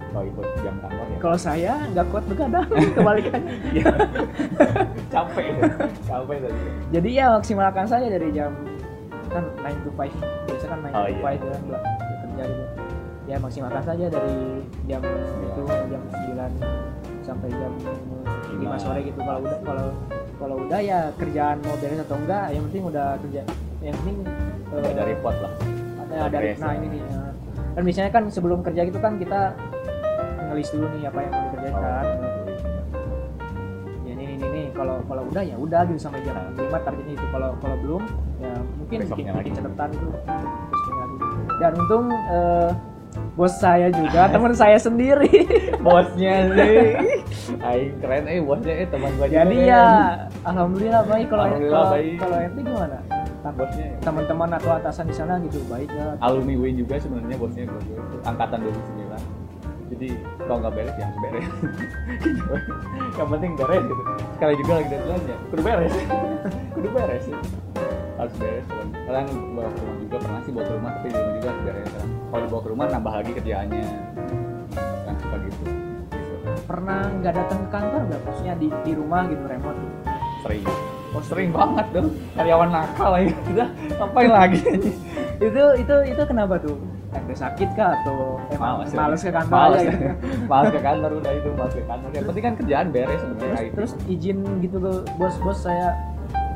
Kalau 0.05 0.25
ikut 0.25 0.47
jam 0.59 0.75
kantor 0.79 1.05
ya. 1.05 1.17
Kalau 1.17 1.37
saya 1.37 1.73
nggak 1.89 2.05
kuat 2.07 2.23
begadang 2.25 2.67
kebalikannya 2.95 3.53
Iya. 3.71 3.85
capek. 5.13 5.45
Capek 6.03 6.37
tadi. 6.41 6.59
Jadi 6.91 7.09
ya 7.13 7.25
maksimalkan 7.29 7.85
saja 7.85 8.07
dari 8.07 8.27
jam 8.31 8.51
kan 9.27 9.43
9 9.57 9.83
to 9.83 9.91
5 9.91 10.07
biasa 10.45 10.65
kan 10.65 10.77
9 10.81 10.87
Oh, 10.89 11.03
to 11.03 11.09
iya. 11.09 11.35
5 11.35 11.43
kan 11.45 11.61
bela- 11.61 11.85
kerja 12.21 12.43
gitu. 12.45 12.63
Ya 13.25 13.35
maksimalkan 13.37 13.83
saja 13.83 14.05
dari 14.07 14.35
jam 14.85 15.01
itu 15.01 15.61
jam 15.65 16.01
9 16.05 16.51
sampai 17.21 17.49
jam 17.49 17.71
5 17.75 18.55
Lima. 18.57 18.75
sore 18.77 18.99
gitu. 19.01 19.19
Kalau 19.19 19.39
udah 19.41 19.59
kalau 19.63 19.87
kalau 20.35 20.55
udah 20.61 20.79
ya 20.79 20.99
kerjaan 21.15 21.57
mau 21.61 21.75
beres 21.75 21.99
atau 22.01 22.15
enggak 22.17 22.51
yang 22.51 22.63
penting 22.65 22.83
udah 22.85 23.07
kerja. 23.19 23.41
Yang 23.81 23.95
penting 23.99 24.15
Nggak 24.75 24.91
ada 24.91 25.03
report 25.05 25.37
lah. 25.37 25.51
ada 25.97 26.15
ada 26.29 26.37
nah 26.55 26.71
ya. 26.71 26.77
ini 26.77 26.87
nih 26.89 27.01
eh, 27.01 27.31
kan 27.71 27.81
biasanya 27.81 28.09
kan 28.09 28.23
sebelum 28.27 28.59
kerja 28.61 28.81
gitu 28.83 28.99
kan 28.99 29.15
kita 29.15 29.51
ngelis 30.45 30.69
dulu 30.69 30.85
nih 30.89 31.03
apa 31.05 31.19
yang 31.19 31.31
mau 31.31 31.41
Oh. 31.41 31.49
dikerjakan 31.51 32.05
ya 34.05 34.11
ini 34.13 34.25
ini 34.33 34.47
nih 34.47 34.65
kalau 34.71 34.95
kalau 35.03 35.23
udah 35.25 35.41
ya 35.41 35.55
udah 35.55 35.81
gitu 35.83 35.99
sampai 35.99 36.21
jam 36.21 36.35
5 36.51 36.61
targetnya 36.77 37.13
itu. 37.13 37.25
Kalau 37.29 37.49
kalau 37.57 37.75
belum 37.77 38.01
ya 38.37 38.51
mungkin 38.75 38.97
bikin, 38.97 38.99
Besoknya 39.01 39.31
bikin 39.33 39.51
lagi. 39.51 39.57
catatan 39.57 39.89
itu 39.91 40.07
besoknya 40.07 41.01
lagi. 41.01 41.17
Dan 41.55 41.71
untung 41.77 42.05
eh, 42.11 42.69
bos 43.33 43.53
saya 43.53 43.87
juga 43.89 44.21
teman 44.27 44.53
saya 44.53 44.77
sendiri. 44.77 45.31
Bosnya 45.85 46.35
sih. 46.49 46.77
Aing 47.61 47.93
keren 47.99 48.25
eh 48.25 48.39
bosnya 48.39 48.73
eh 48.75 48.87
teman 48.87 49.11
gua 49.13 49.25
juga 49.25 49.37
jadi 49.37 49.53
keren. 49.53 49.67
ya 49.67 49.85
alhamdulillah 50.43 51.03
baik. 51.05 51.27
Kalau 51.27 51.43
Alhamdulillah 51.43 51.77
kalau 51.77 51.93
baik. 51.93 52.15
kalau 52.17 52.37
ente 52.39 52.61
gimana 52.61 52.97
bosnya 53.53 53.87
teman-teman 54.01 54.49
atau 54.57 54.71
atasan 54.73 55.05
di 55.05 55.15
sana 55.15 55.37
gitu. 55.45 55.61
Baik 55.69 55.93
ya. 55.93 56.17
Alumni 56.23 56.57
UIN 56.57 56.81
juga 56.81 56.97
sebenarnya 56.97 57.37
bosnya 57.37 57.63
juga 57.69 57.81
itu 57.85 58.17
angkatan 58.25 58.59
2009 58.65 59.45
jadi 59.85 60.17
kalau 60.49 60.57
nggak 60.65 60.73
beres 60.73 60.95
ya 60.97 61.05
harus 61.05 61.19
beres. 61.21 61.47
Yang 63.19 63.29
penting 63.37 63.51
beres 63.53 63.83
gitu. 63.85 64.03
Sekali 64.35 64.53
juga 64.57 64.71
lagi 64.81 64.87
deadline 64.89 65.25
ya. 65.29 65.37
Kudu 65.53 65.61
beres. 65.61 65.93
Kudu 66.75 66.89
beres. 66.89 67.25
Harus 68.17 68.33
beres 68.41 68.65
kan. 68.65 68.87
Kadang 69.05 69.27
bawa 69.53 69.69
ke 69.69 69.79
rumah 69.79 69.97
juga 70.01 70.17
pernah 70.17 70.39
sih 70.41 70.51
bawa 70.51 70.65
ke 70.65 70.73
rumah 70.73 70.91
tapi 70.97 71.07
di 71.07 71.15
rumah 71.15 71.33
juga 71.37 71.47
harus 71.53 71.63
beres 71.63 71.89
kan. 71.93 72.07
Kalau 72.09 72.41
dibawa 72.41 72.61
ke 72.61 72.69
rumah 72.73 72.85
nambah 72.89 73.13
lagi 73.13 73.31
kerjaannya. 73.37 73.85
Kan 75.05 75.15
suka 75.21 75.37
gitu. 75.45 75.63
Gitu. 76.15 76.35
pernah 76.65 77.01
nggak 77.21 77.33
datang 77.35 77.59
ke 77.61 77.69
kantor 77.69 78.01
nggak? 78.09 78.21
Maksudnya 78.25 78.55
di 78.57 78.67
di 78.81 78.91
rumah 78.97 79.21
gitu 79.29 79.43
remote? 79.45 79.77
Gitu. 79.77 79.97
sering 80.45 80.65
oh 81.15 81.23
sering 81.23 81.49
banget 81.55 81.85
tuh 81.95 82.11
karyawan 82.35 82.69
nakal 82.69 83.09
lagi 83.15 83.31
udah 83.55 83.67
ngapain 83.95 84.31
lagi? 84.31 84.59
Itu 85.39 85.63
itu 85.79 85.95
itu 86.11 86.21
kenapa 86.27 86.59
tuh? 86.59 86.75
Ada 87.15 87.47
sakit 87.47 87.69
kah 87.79 87.95
atau 88.03 88.43
emang 88.51 88.83
Males, 88.83 88.91
males 88.91 89.21
ke 89.23 89.31
kantor 89.31 89.55
males, 89.55 89.79
aja 89.79 89.91
gitu? 89.95 90.05
males 90.51 90.69
ke 90.75 90.81
kantor 90.83 91.11
udah 91.23 91.31
itu 91.31 91.49
males 91.55 91.73
ke 91.75 91.83
kantor. 91.87 92.09
Yang 92.11 92.25
penting 92.27 92.43
kan 92.43 92.53
kerjaan 92.59 92.87
beres 92.91 93.19
sebenarnya 93.23 93.55
terus 93.55 93.71
terus 93.71 93.91
izin 94.11 94.37
gitu 94.59 94.77
ke 94.83 94.91
bos-bos 95.15 95.59
saya? 95.63 95.95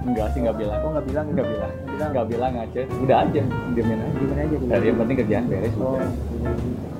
Enggak 0.04 0.32
sih 0.36 0.40
nggak 0.44 0.58
bilang. 0.60 0.78
Kok 0.84 0.90
nggak 0.96 1.08
bilang 1.08 1.26
gitu? 1.32 1.36
nggak 1.40 1.48
bilang. 1.48 1.72
Nggak 1.72 1.88
bilang. 1.88 2.10
Nggak 2.12 2.28
bilang 2.28 2.54
aja 2.60 2.82
udah 3.00 3.18
aja 3.24 3.42
diemin 3.72 4.00
aja. 4.04 4.16
Gimana 4.20 4.42
aja 4.44 4.56
gitu 4.60 4.66
dari 4.68 4.86
yang 4.92 4.98
penting 5.00 5.18
kerjaan 5.24 5.46
beres 5.48 5.76
oh. 5.80 6.00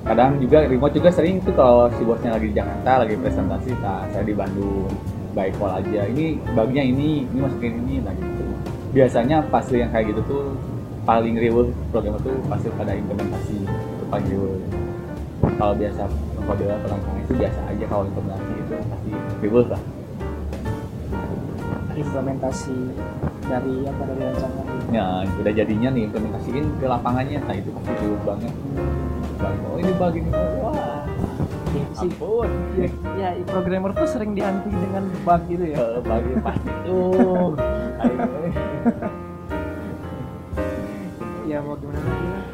kadang 0.00 0.30
juga 0.40 0.58
remote 0.64 0.94
juga 0.96 1.10
sering 1.12 1.36
tuh 1.44 1.52
kalau 1.52 1.92
si 1.92 2.02
bosnya 2.08 2.30
lagi 2.32 2.46
di 2.48 2.56
Jakarta 2.56 2.90
lagi 3.04 3.14
presentasi 3.20 3.70
nah 3.84 4.08
saya 4.08 4.24
di 4.24 4.32
Bandung 4.32 4.88
by 5.34 5.48
call 5.56 5.72
aja. 5.72 6.06
Ini 6.06 6.38
baginya 6.54 6.84
ini 6.84 7.24
ini 7.26 7.38
masukin 7.38 7.72
ini. 7.86 7.94
Nah 8.02 8.14
gitu. 8.14 8.44
Biasanya 8.90 9.46
pasti 9.48 9.78
yang 9.78 9.90
kayak 9.94 10.14
gitu 10.14 10.20
tuh 10.26 10.42
paling 11.06 11.34
riuh 11.38 11.70
program 11.90 12.18
itu 12.20 12.32
pasti 12.46 12.68
pada 12.76 12.92
implementasi 12.92 13.56
itu 13.64 14.04
paling 14.12 14.26
riuh 14.28 14.60
kalau 15.56 15.72
biasa 15.72 16.04
kode 16.44 16.64
perancang 16.68 17.16
itu 17.24 17.32
biasa 17.36 17.60
aja 17.72 17.84
kalau 17.88 18.04
implementasi 18.10 18.52
itu 18.52 18.72
pasti 18.76 19.10
riuh 19.40 19.66
lah. 19.66 19.82
Implementasi 21.90 22.76
dari 23.50 23.74
apa 23.84 24.02
dari 24.06 24.22
rancangan 24.30 24.66
ya 24.94 25.06
udah 25.26 25.52
jadinya 25.52 25.88
nih 25.94 26.02
implementasiin 26.10 26.66
ke 26.78 26.86
lapangannya. 26.86 27.38
Nah 27.42 27.54
itu 27.56 27.70
pasti 27.74 27.92
riuh 28.04 28.20
banget. 28.26 28.54
Bang, 29.40 29.56
oh 29.72 29.80
ini 29.80 29.92
bagi 29.96 30.20
ini 30.20 30.30
wah 30.60 30.76
Gitu 30.76 30.79
sih 32.00 32.10
ampun. 32.12 32.50
Ya, 32.76 32.88
ya 33.36 33.44
programmer 33.44 33.90
tuh 33.92 34.08
sering 34.08 34.32
dihantui 34.32 34.72
dengan 34.72 35.04
bug 35.22 35.42
gitu 35.48 35.64
ya? 35.68 35.76
Eh, 35.76 36.00
bagi 36.00 36.32
pasti 36.40 36.70
tuh 36.88 37.54
eh. 38.00 38.16
ya 41.50 41.58
mau 41.60 41.74
gimana 41.74 41.98
lagi 41.98 42.26
lah 42.30 42.44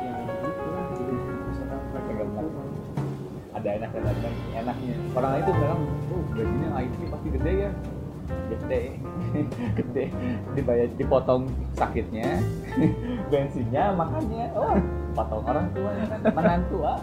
ya 0.00 0.14
gitu 0.24 0.66
lah. 0.72 0.82
Jadi 0.88 1.14
ada 3.54 3.68
enak 3.74 3.90
dan 3.90 4.04
ada 4.06 4.28
enaknya. 4.54 4.94
Orang 5.14 5.30
lain 5.34 5.42
tuh 5.46 5.54
bilang 5.54 5.80
oh 6.10 6.22
gajinya 6.34 6.68
IT 6.82 6.96
pasti 7.10 7.28
gede 7.30 7.52
ya. 7.54 7.70
Gede. 8.48 8.82
Gede. 9.78 10.04
Dibayar 10.56 10.88
dipotong 10.96 11.48
sakitnya. 11.76 12.40
Bensinnya 13.32 13.92
makannya. 13.92 14.52
Oh 14.56 14.76
potong 15.18 15.42
orang 15.42 15.66
tua 15.74 15.90
kan. 15.90 16.18
menantu 16.38 16.76
ah. 16.86 16.98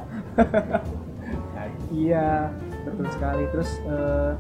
Nah, 1.55 1.67
Iya, 1.91 2.50
betul 2.88 3.07
sekali. 3.12 3.43
Terus 3.51 3.72
eh, 3.84 4.31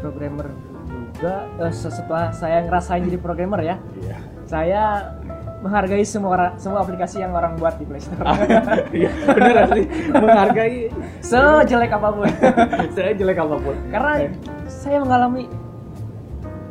programmer 0.00 0.48
juga 1.14 1.34
se- 1.70 1.92
setelah 1.94 2.30
saya 2.30 2.62
ngerasain 2.66 3.02
jadi 3.06 3.18
programmer 3.18 3.60
ya, 3.62 3.76
iya. 3.98 4.18
saya 4.46 4.82
menghargai 5.58 6.06
semua 6.06 6.30
orang, 6.38 6.52
semua 6.54 6.86
aplikasi 6.86 7.18
yang 7.18 7.34
orang 7.34 7.58
buat 7.58 7.74
di 7.76 7.84
Play 7.86 7.98
Store. 7.98 8.22
iya. 8.94 9.10
Bener 9.26 9.66
sih 9.74 9.84
menghargai 10.14 10.76
Sejelek 11.18 11.90
apa 11.90 12.08
pun. 12.14 12.26
saya 12.94 13.10
jelek 13.14 13.38
apa 13.38 13.56
pun. 13.58 13.76
Karena 13.90 14.30
saya 14.70 15.02
mengalami 15.02 15.50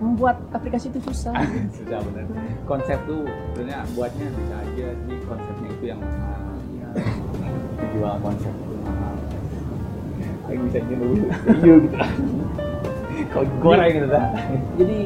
membuat 0.07 0.39
aplikasi 0.55 0.87
itu 0.87 1.03
susah. 1.03 1.35
sudah 1.77 1.99
bener. 1.99 2.23
Konsep 2.63 2.95
tuh 3.03 3.27
sebenarnya 3.51 3.83
buatnya 3.91 4.27
bisa 4.31 4.55
aja. 4.55 4.87
Sih 4.95 5.17
konsepnya 5.27 5.69
itu 5.75 5.85
yang 5.91 5.99
mahal 5.99 6.47
dijual 7.77 8.15
konsep 8.21 8.53
itu 8.53 8.75
mahal. 8.85 9.13
Ayo 10.47 10.57
bisa 10.69 10.77
iya 10.79 10.87
gitu. 10.87 11.05
Kau 13.33 13.43
goreng 13.59 13.91
gitu 13.91 14.07
dah 14.13 14.29
Jadi 14.77 14.97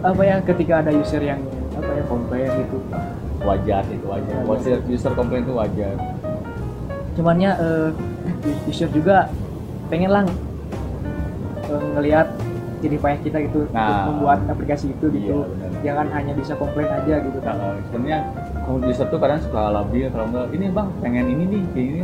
apa 0.00 0.22
ya 0.24 0.36
ketika 0.42 0.80
ada 0.80 0.90
user 0.96 1.20
yang 1.20 1.40
apa 1.76 1.90
ya 1.92 2.02
komplain 2.08 2.48
gitu. 2.64 2.78
wajar 3.40 3.84
itu 3.88 4.04
wajar. 4.04 4.36
User 4.44 4.78
user 4.88 5.12
komplain 5.16 5.44
itu 5.48 5.54
wajar. 5.56 5.94
Cuman 7.16 7.36
ya 7.40 7.56
eh, 7.56 7.88
user 8.68 8.88
juga 8.92 9.32
pengen 9.88 10.12
lah 10.12 10.24
eh, 11.68 11.84
ngelihat 11.96 12.28
jadi 12.80 12.96
payah 12.96 13.20
kita 13.20 13.38
gitu 13.44 13.58
untuk 13.68 13.76
Nah. 13.76 14.08
membuat 14.08 14.38
aplikasi 14.48 14.92
itu 14.92 15.06
gitu. 15.12 15.44
Iya. 15.44 15.68
Jangan 15.84 16.06
hanya 16.16 16.32
bisa 16.32 16.52
komplain 16.56 16.88
aja 16.88 17.14
gitu 17.20 17.38
kan. 17.44 17.54
Nah, 17.56 17.76
sebenarnya 17.88 18.18
kalau 18.64 18.78
user 18.84 19.06
tuh 19.08 19.18
kadang 19.20 19.40
suka 19.44 19.62
labil 19.68 20.06
kalau 20.08 20.26
enggak 20.32 20.46
ini 20.56 20.66
bang 20.72 20.88
pengen 21.04 21.26
ini 21.28 21.44
nih 21.44 21.62
kayak 21.76 21.86
ini 21.90 22.00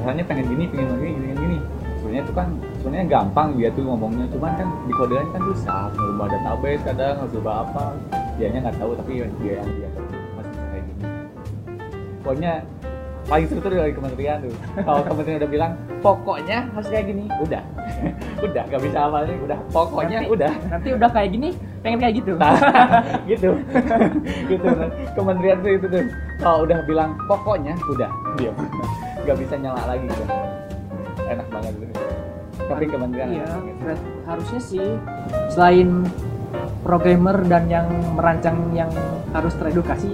rasanya 0.00 0.24
pengen 0.24 0.44
gini 0.48 0.64
pengen 0.72 0.86
gini 0.96 1.12
pengen 1.12 1.36
gini 1.36 1.58
sebenarnya 2.00 2.22
itu 2.24 2.32
kan 2.32 2.48
sebenarnya 2.80 3.06
gampang 3.06 3.48
dia 3.60 3.68
tuh 3.76 3.82
ngomongnya 3.84 4.26
cuman 4.32 4.52
kan 4.56 4.68
di 4.88 4.92
kodean 4.96 5.28
kan 5.30 5.42
susah 5.52 5.82
ngubah 5.92 6.26
database 6.32 6.82
kadang 6.82 7.14
ngubah 7.28 7.56
apa 7.68 7.84
dianya 8.40 8.58
nggak 8.64 8.76
tahu 8.80 8.92
tapi 8.96 9.10
dia 9.12 9.22
yang 9.60 9.68
dia 9.76 9.88
masih 10.34 10.52
kayak 10.56 10.82
gini 10.88 11.02
pokoknya 12.24 12.52
paling 13.28 13.46
seru 13.46 13.60
tuh 13.60 13.70
dari 13.70 13.92
kementerian 13.92 14.36
tuh 14.40 14.52
kalau 14.82 15.00
kementerian 15.04 15.38
udah 15.44 15.50
bilang 15.52 15.72
pokoknya 16.00 16.58
harus 16.72 16.88
kayak 16.88 17.06
gini 17.06 17.24
udah 17.44 17.62
udah 18.46 18.62
nggak 18.64 18.82
bisa 18.82 18.98
apa 19.02 19.16
lagi 19.20 19.34
udah 19.38 19.58
pokoknya 19.68 20.18
Nanti- 20.18 20.30
udah 20.30 20.52
Nanti 20.68 20.88
udah 20.92 21.08
kayak 21.10 21.30
gini, 21.30 21.48
pengen 21.80 21.98
kayak 21.98 22.14
gitu. 22.18 22.32
Nah, 22.34 22.54
gitu. 23.30 23.50
gitu. 24.52 24.68
Kementerian 25.12 25.58
tuh 25.58 25.72
itu 25.72 25.86
tuh. 25.86 26.04
Kalau 26.38 26.58
udah 26.64 26.78
bilang 26.84 27.10
pokoknya 27.24 27.74
udah 27.86 28.10
diam. 28.34 28.54
Gak 29.22 29.36
bisa 29.36 29.54
nyala 29.54 29.82
lagi 29.86 30.06
gitu. 30.06 30.24
Enak 31.26 31.46
banget 31.48 31.72
gitu. 31.76 31.94
Tapi 32.60 32.84
kementerian 32.86 33.28
Iya, 33.32 33.48
gitu. 33.66 33.82
harusnya 34.24 34.60
sih 34.60 34.86
selain 35.48 36.06
programmer 36.80 37.36
dan 37.44 37.66
yang 37.66 37.86
merancang 38.14 38.56
yang 38.70 38.88
harus 39.30 39.52
teredukasi, 39.54 40.10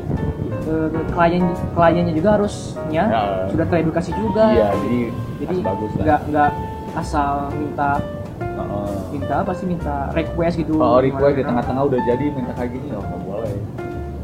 eh, 0.66 0.88
klien 1.08 1.44
kliennya 1.72 2.12
juga 2.12 2.36
harusnya 2.36 3.04
Ya. 3.06 3.22
sudah 3.46 3.66
teredukasi 3.66 4.10
juga. 4.14 4.44
Iya, 4.50 4.68
jadi 4.78 5.00
Jadi 5.36 5.44
harus 5.46 5.60
bagus 5.62 5.90
lah. 5.92 6.02
nggak 6.02 6.20
nggak 6.26 6.50
asal 6.96 7.52
minta 7.52 8.00
Heeh. 8.40 8.92
minta 9.12 9.34
apa 9.44 9.52
sih 9.52 9.68
minta 9.68 10.08
request 10.16 10.56
gitu. 10.56 10.80
Kalau 10.80 11.00
request 11.04 11.34
di 11.36 11.44
Gimana? 11.44 11.48
tengah-tengah 11.52 11.82
udah 11.92 12.00
jadi 12.08 12.24
minta 12.32 12.52
kayak 12.56 12.70
gini, 12.72 12.88
oh 12.96 13.04
nggak 13.04 13.20
boleh. 13.22 13.54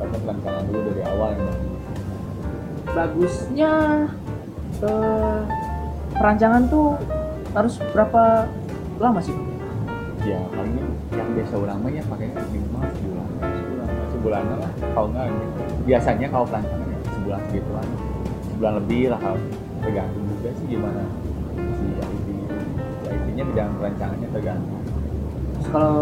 Karena 0.01 0.17
perancangan 0.25 0.63
dulu 0.67 0.81
dari 0.89 1.03
awal 1.07 1.31
bagus. 1.37 1.69
bagusnya 2.93 3.73
eh, 4.85 5.41
perancangan 6.17 6.63
tuh 6.69 6.97
harus 7.53 7.75
berapa 7.93 8.49
lama 9.01 9.21
sih? 9.21 9.37
Ya 10.25 10.41
paling 10.53 10.77
yang 11.13 11.29
biasa 11.37 11.55
orang 11.57 11.77
mah 11.81 11.91
ya 11.93 12.03
pakainya 12.09 12.41
minimal 12.53 12.85
sebulan. 12.97 13.27
Sebulan. 13.37 13.89
sebulanan 14.13 14.57
lah 14.61 14.73
kalau 14.95 15.09
nggak 15.11 15.27
gitu. 15.29 15.49
biasanya 15.83 16.27
kalau 16.31 16.47
perancangan 16.47 16.87
ya 16.87 16.99
sebulan 17.11 17.41
segituan 17.51 17.87
sebulan 18.47 18.73
lebih 18.79 19.03
lah 19.11 19.19
kalau 19.19 19.39
tergantung 19.83 20.25
juga 20.31 20.49
sih 20.55 20.67
gimana 20.71 21.03
si 23.33 23.41
IT-nya 23.41 23.45
bidang 23.49 23.71
perancangannya 23.81 24.29
tergantung. 24.29 24.81
Terus 25.57 25.69
kalau 25.73 25.97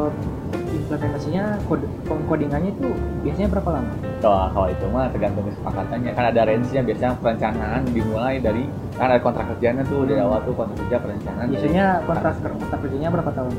implementasinya 0.51 1.45
kode 1.69 1.87
pengkodingannya 2.07 2.71
itu 2.75 2.91
biasanya 3.23 3.49
berapa 3.55 3.71
lama? 3.71 3.93
kalau 4.21 4.53
kalau 4.53 4.69
itu 4.69 4.85
mah 4.91 5.07
tergantung 5.09 5.45
kesepakatannya. 5.47 6.11
Kan 6.13 6.25
ada 6.29 6.41
range-nya. 6.45 6.83
Biasanya 6.83 7.13
perencanaan 7.23 7.81
dimulai 7.89 8.37
dari 8.37 8.67
kan 8.99 9.09
ada 9.09 9.21
kontrak 9.23 9.47
kerjanya 9.55 9.81
tuh 9.87 10.05
dari 10.05 10.21
awal 10.21 10.43
tuh 10.43 10.53
kontrak 10.53 10.77
kerja 10.85 10.97
perencanaan 10.99 11.47
dari- 11.47 11.55
Biasanya 11.57 11.87
kontrak. 12.05 12.35
kontrak 12.43 12.81
kerjanya 12.83 13.09
berapa 13.09 13.31
tahun? 13.31 13.53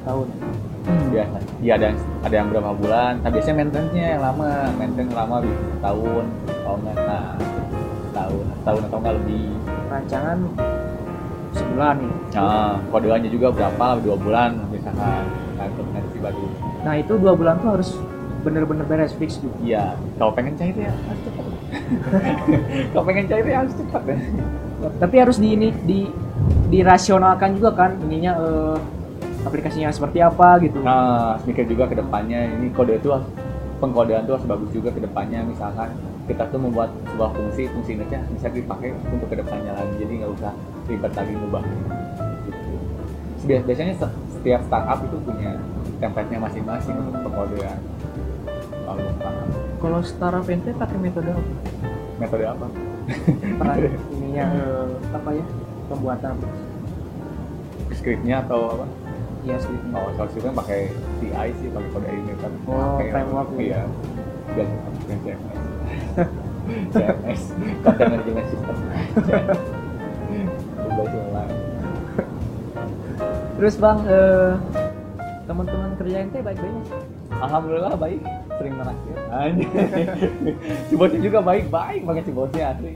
Setahun. 0.00 0.28
biasa 0.86 1.42
iya 1.66 1.74
ada 1.74 1.84
yang 1.90 1.98
ada 2.22 2.34
yang 2.34 2.46
berapa 2.46 2.70
bulan. 2.78 3.12
Nah 3.18 3.30
biasanya 3.30 3.56
maintenance-nya 3.58 4.04
yang 4.16 4.22
lama. 4.22 4.50
Maintenance 4.78 5.12
lama 5.12 5.36
bisa 5.42 5.58
setahun 5.68 6.24
kalau 6.62 6.78
nggak 6.78 6.96
nah 6.96 7.26
setahun 8.06 8.44
setahun 8.56 8.82
atau 8.86 8.98
nggak 9.02 9.14
lebih. 9.18 9.46
Rancangan 9.86 10.38
sebulan 11.56 11.94
nih. 12.04 12.12
nah 12.36 12.76
kodeannya 12.92 13.30
juga 13.32 13.48
berapa? 13.50 13.82
Lah 13.96 13.98
dua 14.04 14.16
bulan 14.20 14.50
misalkan. 14.68 15.24
Nah 15.56 15.66
nanti 15.66 16.18
baru 16.20 16.44
Nah 16.84 16.94
itu 17.00 17.12
dua 17.18 17.32
bulan 17.34 17.58
tuh 17.58 17.70
harus 17.74 17.90
bener-bener 18.46 18.86
beres 18.86 19.10
fix 19.16 19.42
gitu. 19.42 19.50
iya. 19.64 19.98
Kalau 20.20 20.30
pengen 20.36 20.54
cair 20.54 20.76
ya 20.76 20.92
harus 20.94 21.22
cepat. 21.26 21.44
Kalau 22.94 23.04
pengen 23.04 23.24
cair 23.26 23.44
ya 23.48 23.56
harus 23.66 23.74
cepat 23.74 24.02
ya 24.06 24.16
Tapi 25.02 25.14
harus 25.18 25.36
di 25.42 25.48
ini 25.50 25.68
di 25.82 26.00
dirasionalkan 26.70 27.58
juga 27.58 27.70
kan 27.74 27.98
ininya 28.06 28.38
eh, 28.38 28.76
aplikasinya 29.42 29.90
seperti 29.90 30.18
apa 30.22 30.58
gitu. 30.62 30.82
nah 30.82 31.38
mikir 31.42 31.66
juga 31.66 31.90
ke 31.90 31.98
depannya. 31.98 32.46
Ini 32.54 32.70
kode 32.70 33.02
itu 33.02 33.10
pengkodean 33.82 34.24
itu 34.24 34.32
harus 34.38 34.46
bagus 34.46 34.70
juga 34.72 34.90
ke 34.94 35.00
depannya 35.02 35.44
misalkan 35.44 35.90
kita 36.26 36.42
tuh 36.50 36.58
membuat 36.58 36.90
sebuah 37.06 37.30
fungsi 37.38 37.70
fungsi 37.70 37.90
initnya 37.94 38.18
bisa 38.34 38.50
dipakai 38.50 38.90
untuk 39.14 39.30
ke 39.30 39.36
depannya 39.38 39.72
lagi. 39.78 39.94
Jadi 40.02 40.12
nggak 40.22 40.32
usah 40.34 40.52
ribet 40.90 41.12
lagi 41.14 41.32
ngubah. 41.38 41.62
Gitu. 42.46 42.70
Bias- 43.46 43.66
biasanya 43.66 43.94
se- 43.94 44.16
setiap 44.34 44.60
startup 44.66 44.98
itu 45.06 45.16
punya 45.22 45.54
template-nya 46.02 46.38
masing-masing 46.42 46.94
untuk 46.98 47.20
pengkodean 47.22 47.78
kalau 48.86 49.02
paham. 49.22 49.46
Kalau 49.78 50.00
startup 50.02 50.46
ente 50.50 50.70
pakai 50.74 50.98
metode 50.98 51.30
apa? 51.30 51.42
metode 52.16 52.44
apa? 52.48 52.66
Peran 53.62 53.78
ininya 54.18 54.44
eh, 54.50 54.88
apa 55.14 55.30
ya? 55.30 55.44
Pembuatan 55.86 56.34
skripnya 57.94 58.42
atau 58.42 58.74
apa? 58.74 58.86
Ya 59.46 59.54
sih. 59.62 59.78
Oh, 59.94 60.10
kalau 60.18 60.26
skripnya 60.34 60.54
pakai 60.58 60.90
CI 61.22 61.48
sih 61.62 61.68
pakai 61.70 61.90
kode 61.94 62.08
ini 62.10 62.34
kan. 62.42 62.52
Oh, 62.66 62.98
framework 62.98 63.50
iya. 63.62 63.86
Biar 64.58 64.66
pakai 64.66 65.16
CMS 65.22 65.65
CMS 66.92 67.42
content 67.84 68.08
management 68.12 68.46
system 68.50 68.76
Terus 73.56 73.74
bang, 73.80 73.98
eh, 74.04 74.52
teman-teman 75.48 75.96
kerja 75.96 76.16
ente 76.28 76.44
baik-baik. 76.44 76.76
Alhamdulillah 77.40 77.96
baik. 77.96 78.20
Sering 78.56 78.74
anjir 79.32 79.68
si 80.88 80.94
bosnya 80.96 81.20
juga 81.20 81.40
baik 81.40 81.72
baik 81.72 82.02
banget 82.04 82.24
si 82.28 82.32
bosnya 82.36 82.76
asli. 82.76 82.92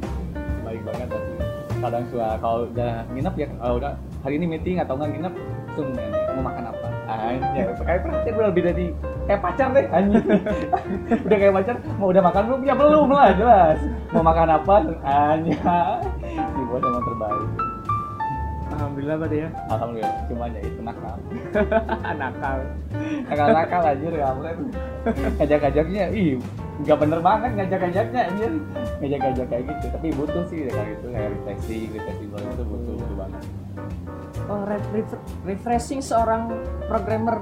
Baik 0.61 0.81
banget 0.85 1.09
asli. 1.17 1.37
Kadang 1.81 2.05
suka 2.12 2.29
kalau 2.45 2.69
udah 2.69 2.93
nginep 3.09 3.35
ya 3.41 3.47
kalau 3.57 3.75
udah 3.81 3.93
hari 4.21 4.35
ini 4.37 4.47
meeting 4.53 4.77
atau 4.85 5.00
nggak 5.00 5.11
nginep 5.17 5.35
langsung 5.71 5.97
nanya, 5.97 6.21
mau 6.37 6.43
makan 6.45 6.65
apa. 6.77 6.89
Anjir 7.09 7.69
kayak 7.81 8.00
perhatian 8.05 8.35
lebih 8.37 8.62
dari 8.69 8.87
kayak 9.27 9.41
pacar 9.41 9.69
deh 9.73 9.87
anjir 9.91 10.23
udah 11.27 11.37
kayak 11.39 11.55
pacar 11.55 11.77
mau 11.99 12.09
udah 12.11 12.23
makan 12.23 12.43
belum? 12.49 12.61
Ya 12.67 12.75
belum 12.75 13.09
lah 13.12 13.29
jelas. 13.37 13.79
Mau 14.11 14.23
makan 14.25 14.49
apa? 14.57 14.75
Anjir 15.07 15.59
si 16.25 16.61
bos 16.67 16.83
emang 16.83 17.04
terbaik. 17.04 17.49
Alhamdulillah 18.71 19.17
berarti 19.19 19.39
ya. 19.45 19.49
alhamdulillah 19.69 20.15
cuma 20.30 20.45
ya 20.49 20.61
itu 20.63 20.80
nakal. 20.80 21.17
Nakal. 22.23 22.59
nakal-nakal 23.28 23.83
anjir 23.93 24.13
kampret 24.15 24.56
ngajak-ngajaknya 25.37 26.04
ih 26.15 26.30
nggak 26.80 26.97
bener 26.97 27.21
banget 27.21 27.50
ngajak-ngajaknya 27.61 28.21
anjir. 28.30 28.52
Ngajak-ngajak 29.04 29.47
kayak 29.52 29.63
gitu 29.69 29.87
tapi 29.93 30.06
butuh 30.17 30.43
sih 30.49 30.59
kayak 30.71 30.87
gitu 30.97 31.06
kayak 31.13 31.28
refreshing 31.35 31.91
banget 32.30 32.52
itu 32.56 32.65
butuh 32.65 32.93
butuh 32.97 33.17
banget. 33.19 33.43
Oh, 34.50 34.67
re- 34.67 34.89
re- 34.91 35.23
refreshing 35.47 36.02
seorang 36.02 36.50
programmer 36.91 37.39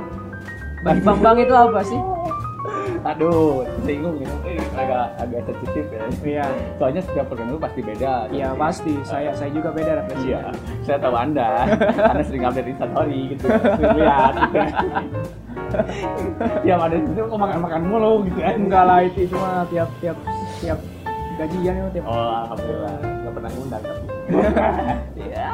bagi 0.81 1.01
Bang 1.01 1.19
Bang 1.19 1.37
itu 1.37 1.53
apa 1.53 1.83
sih? 1.83 2.01
aduh 3.01 3.63
singgung 3.81 4.19
gitu 4.19 4.35
eh, 4.43 4.59
agak 4.75 5.15
agak 5.17 5.41
sensitif 5.47 5.87
ya 5.87 6.03
Iya. 6.21 6.45
soalnya 6.77 7.01
setiap 7.01 7.31
program 7.31 7.47
itu 7.49 7.61
pasti 7.63 7.81
beda 7.81 8.13
Iya 8.29 8.49
pasti. 8.53 8.93
Saya 9.03 9.31
saya 9.33 9.49
juga 9.49 9.71
beda 9.71 10.03
refreshing. 10.03 10.35
iya 10.35 10.41
saya 10.83 10.99
tahu 10.99 11.15
anda 11.15 11.63
karena 12.11 12.23
sering 12.23 12.43
update 12.43 12.69
instastory 12.69 13.21
gitu 13.33 13.47
lihat 13.95 14.35
gitu. 14.35 14.59
yang 16.65 16.81
ada 16.81 16.97
di 16.97 17.07
situ 17.07 17.21
kok 17.23 17.39
makan 17.39 17.59
makan 17.61 17.81
mulu 17.87 18.13
gitu 18.27 18.39
kan 18.41 18.55
Enggak 18.59 18.85
lah 18.85 18.99
itu 19.01 19.21
cuma 19.31 19.51
tiap 19.69 19.89
tiap 20.01 20.19
tiap 20.59 20.79
gajian 21.39 21.75
itu 21.79 21.89
tiap. 21.95 22.05
oh 22.05 22.29
alhamdulillah 22.45 22.95
nggak 22.99 23.33
pernah 23.33 23.51
ngundang 23.53 23.83
tapi 23.85 24.03
Ya, 25.29 25.49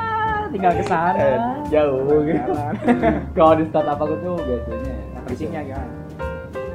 tinggal 0.49 0.73
ke 0.73 0.85
sana. 0.87 1.15
Eh, 1.15 1.39
jauh 1.69 2.25
gitu 2.25 2.53
kalau 3.37 3.53
di 3.55 3.65
startup 3.69 3.99
aku 3.99 4.15
tuh 4.19 4.35
biasanya 4.41 4.95
Gimana? 5.35 6.05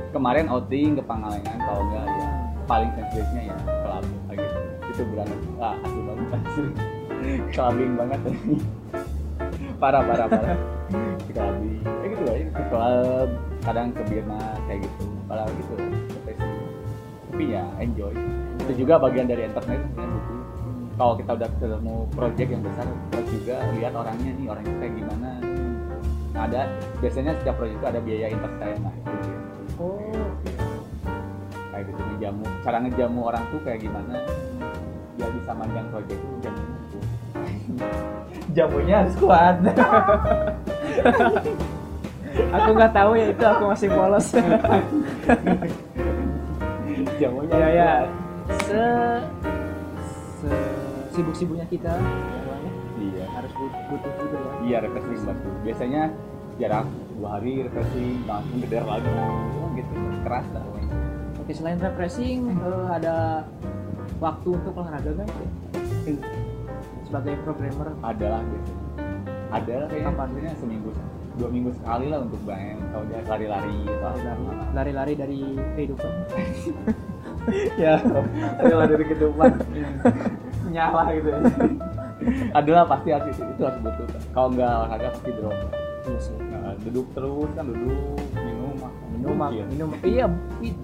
kemarin 0.09 0.45
outing 0.49 0.97
ke 0.97 1.03
Pangalengan 1.05 1.57
kalau 1.63 1.81
enggak 1.85 2.05
ya 2.09 2.29
paling 2.65 2.89
sensitifnya 2.97 3.41
ya 3.53 3.57
kelabing 3.65 4.21
kayak 4.29 4.39
gitu. 4.41 4.59
Itu 4.89 5.01
berangkat 5.13 5.39
ah 5.61 5.75
asli 5.85 6.01
banget 6.01 6.27
asli 6.33 6.63
kelabing 7.53 7.91
banget. 7.97 8.19
Parah 9.81 10.01
parah 10.03 10.27
parah. 10.27 10.57
Kelabing 11.29 11.81
kayak 11.85 12.09
gitu 12.13 12.23
aja. 12.25 12.45
Ke 12.51 12.63
klub 12.67 13.29
kadang 13.63 13.87
ke 13.93 14.01
Birna 14.09 14.41
kayak 14.65 14.79
gitu. 14.85 15.05
Parah 15.29 15.45
gitu 15.47 15.73
tapi 17.29 17.55
ya 17.55 17.63
enjoy. 17.79 18.11
Itu 18.67 18.83
juga 18.83 18.99
bagian 18.99 19.31
dari 19.31 19.47
entertainment 19.47 19.95
yang 19.95 20.11
butuh 20.11 20.39
kalau 20.99 21.15
kita 21.15 21.31
udah 21.31 21.49
ketemu 21.55 21.95
project 22.11 22.49
yang 22.51 22.63
besar 22.67 22.83
harus 22.83 23.29
juga 23.31 23.55
lihat 23.79 23.93
orangnya 23.95 24.31
nih 24.35 24.45
orangnya 24.51 24.75
kayak 24.83 24.93
gimana 24.99 25.29
ada 26.37 26.61
biasanya 27.01 27.31
setiap 27.41 27.55
project 27.57 27.77
itu 27.81 27.87
ada 27.87 27.99
biaya 28.01 28.27
entertain 28.33 28.77
nah 28.81 28.93
itu 28.93 29.13
dia 29.23 29.37
Oh, 29.79 29.95
kayak 31.71 31.87
gitu 31.87 32.01
ngejamu 32.03 32.43
cara 32.67 32.77
ngejamu 32.83 33.19
orang 33.31 33.43
tuh 33.47 33.59
kayak 33.63 33.79
gimana 33.79 34.19
biar 35.15 35.31
bisa 35.31 35.51
manjang 35.55 35.87
project 35.87 36.19
itu 36.19 36.35
jamunya 36.43 36.83
tuh 36.91 37.03
jamunya 38.51 38.95
harus 38.99 39.15
kuat 39.15 39.55
aku 42.49 42.69
nggak 42.75 42.93
tahu 42.93 43.11
ya 43.17 43.25
itu 43.31 43.45
aku 43.45 43.63
masih 43.69 43.87
polos. 43.91 44.27
jamunya 47.21 47.57
ya 47.57 47.69
ya. 47.69 47.91
Se, 48.65 48.83
se 50.41 50.49
sibuk-sibuknya 51.13 51.65
kita 51.69 51.93
ya, 51.93 52.01
ya. 52.01 52.48
Iya. 52.99 53.25
Harus 53.31 53.51
but- 53.55 53.79
butuh 53.89 54.11
juga 54.19 54.37
ya. 54.37 54.51
iya 54.67 54.77
refreshing 54.83 55.21
banget 55.23 55.39
biasanya 55.63 56.01
jarak 56.59 56.85
dua 57.15 57.29
hari 57.39 57.51
refreshing 57.63 58.23
langsung 58.27 58.59
geder 58.63 58.83
lagi. 58.83 59.07
Oh, 59.59 59.69
gitu. 59.75 59.93
Keras 60.27 60.47
lah. 60.51 60.63
Oke 61.49 61.57
selain 61.57 61.81
refreshing 61.81 62.53
eh, 62.61 62.87
ada 62.93 63.41
waktu 64.21 64.53
untuk 64.53 64.77
olahraga 64.77 65.17
kan? 65.17 65.27
Sebagai 67.09 67.41
programmer? 67.41 67.89
Ada 68.05 68.25
lah 68.37 68.41
biasanya. 68.45 68.83
Ada 69.49 69.77
kayaknya 69.89 70.11
biasanya 70.13 70.53
seminggu 70.61 70.93
dua 71.39 71.49
minggu 71.49 71.71
sekali 71.73 72.05
lah 72.11 72.19
untuk 72.21 72.37
main. 72.45 72.77
Kalau 72.93 73.05
dia 73.09 73.19
lari-lari 73.25 73.77
atau 73.87 74.07
lari-lari 74.13 74.43
apa. 74.45 74.65
lari-lari 74.77 75.13
dari 75.17 75.39
kehidupan. 75.73 76.11
ya. 77.81 77.95
Lari 78.61 78.91
dari 78.93 79.05
kehidupan. 79.09 79.51
Nyala 80.75 81.03
gitu. 81.17 81.29
ya 81.33 81.39
adalah 82.53 82.83
pasti 82.85 83.09
harus 83.09 83.27
itu, 83.29 83.43
itu 83.43 83.61
harus 83.61 83.79
butuh 83.79 84.05
kalau 84.31 84.49
nggak 84.49 84.69
olahraga 84.79 85.07
pasti 85.11 85.31
drop 85.33 85.57
Iya. 85.99 86.31
Nah, 86.49 86.73
duduk 86.79 87.05
terus 87.11 87.49
kan 87.53 87.65
duduk 87.65 88.17
minum 88.33 88.73
makan 88.73 89.05
Minum, 89.11 89.35
Buncit. 89.35 89.65
minum, 89.67 89.89
iya, 90.01 90.25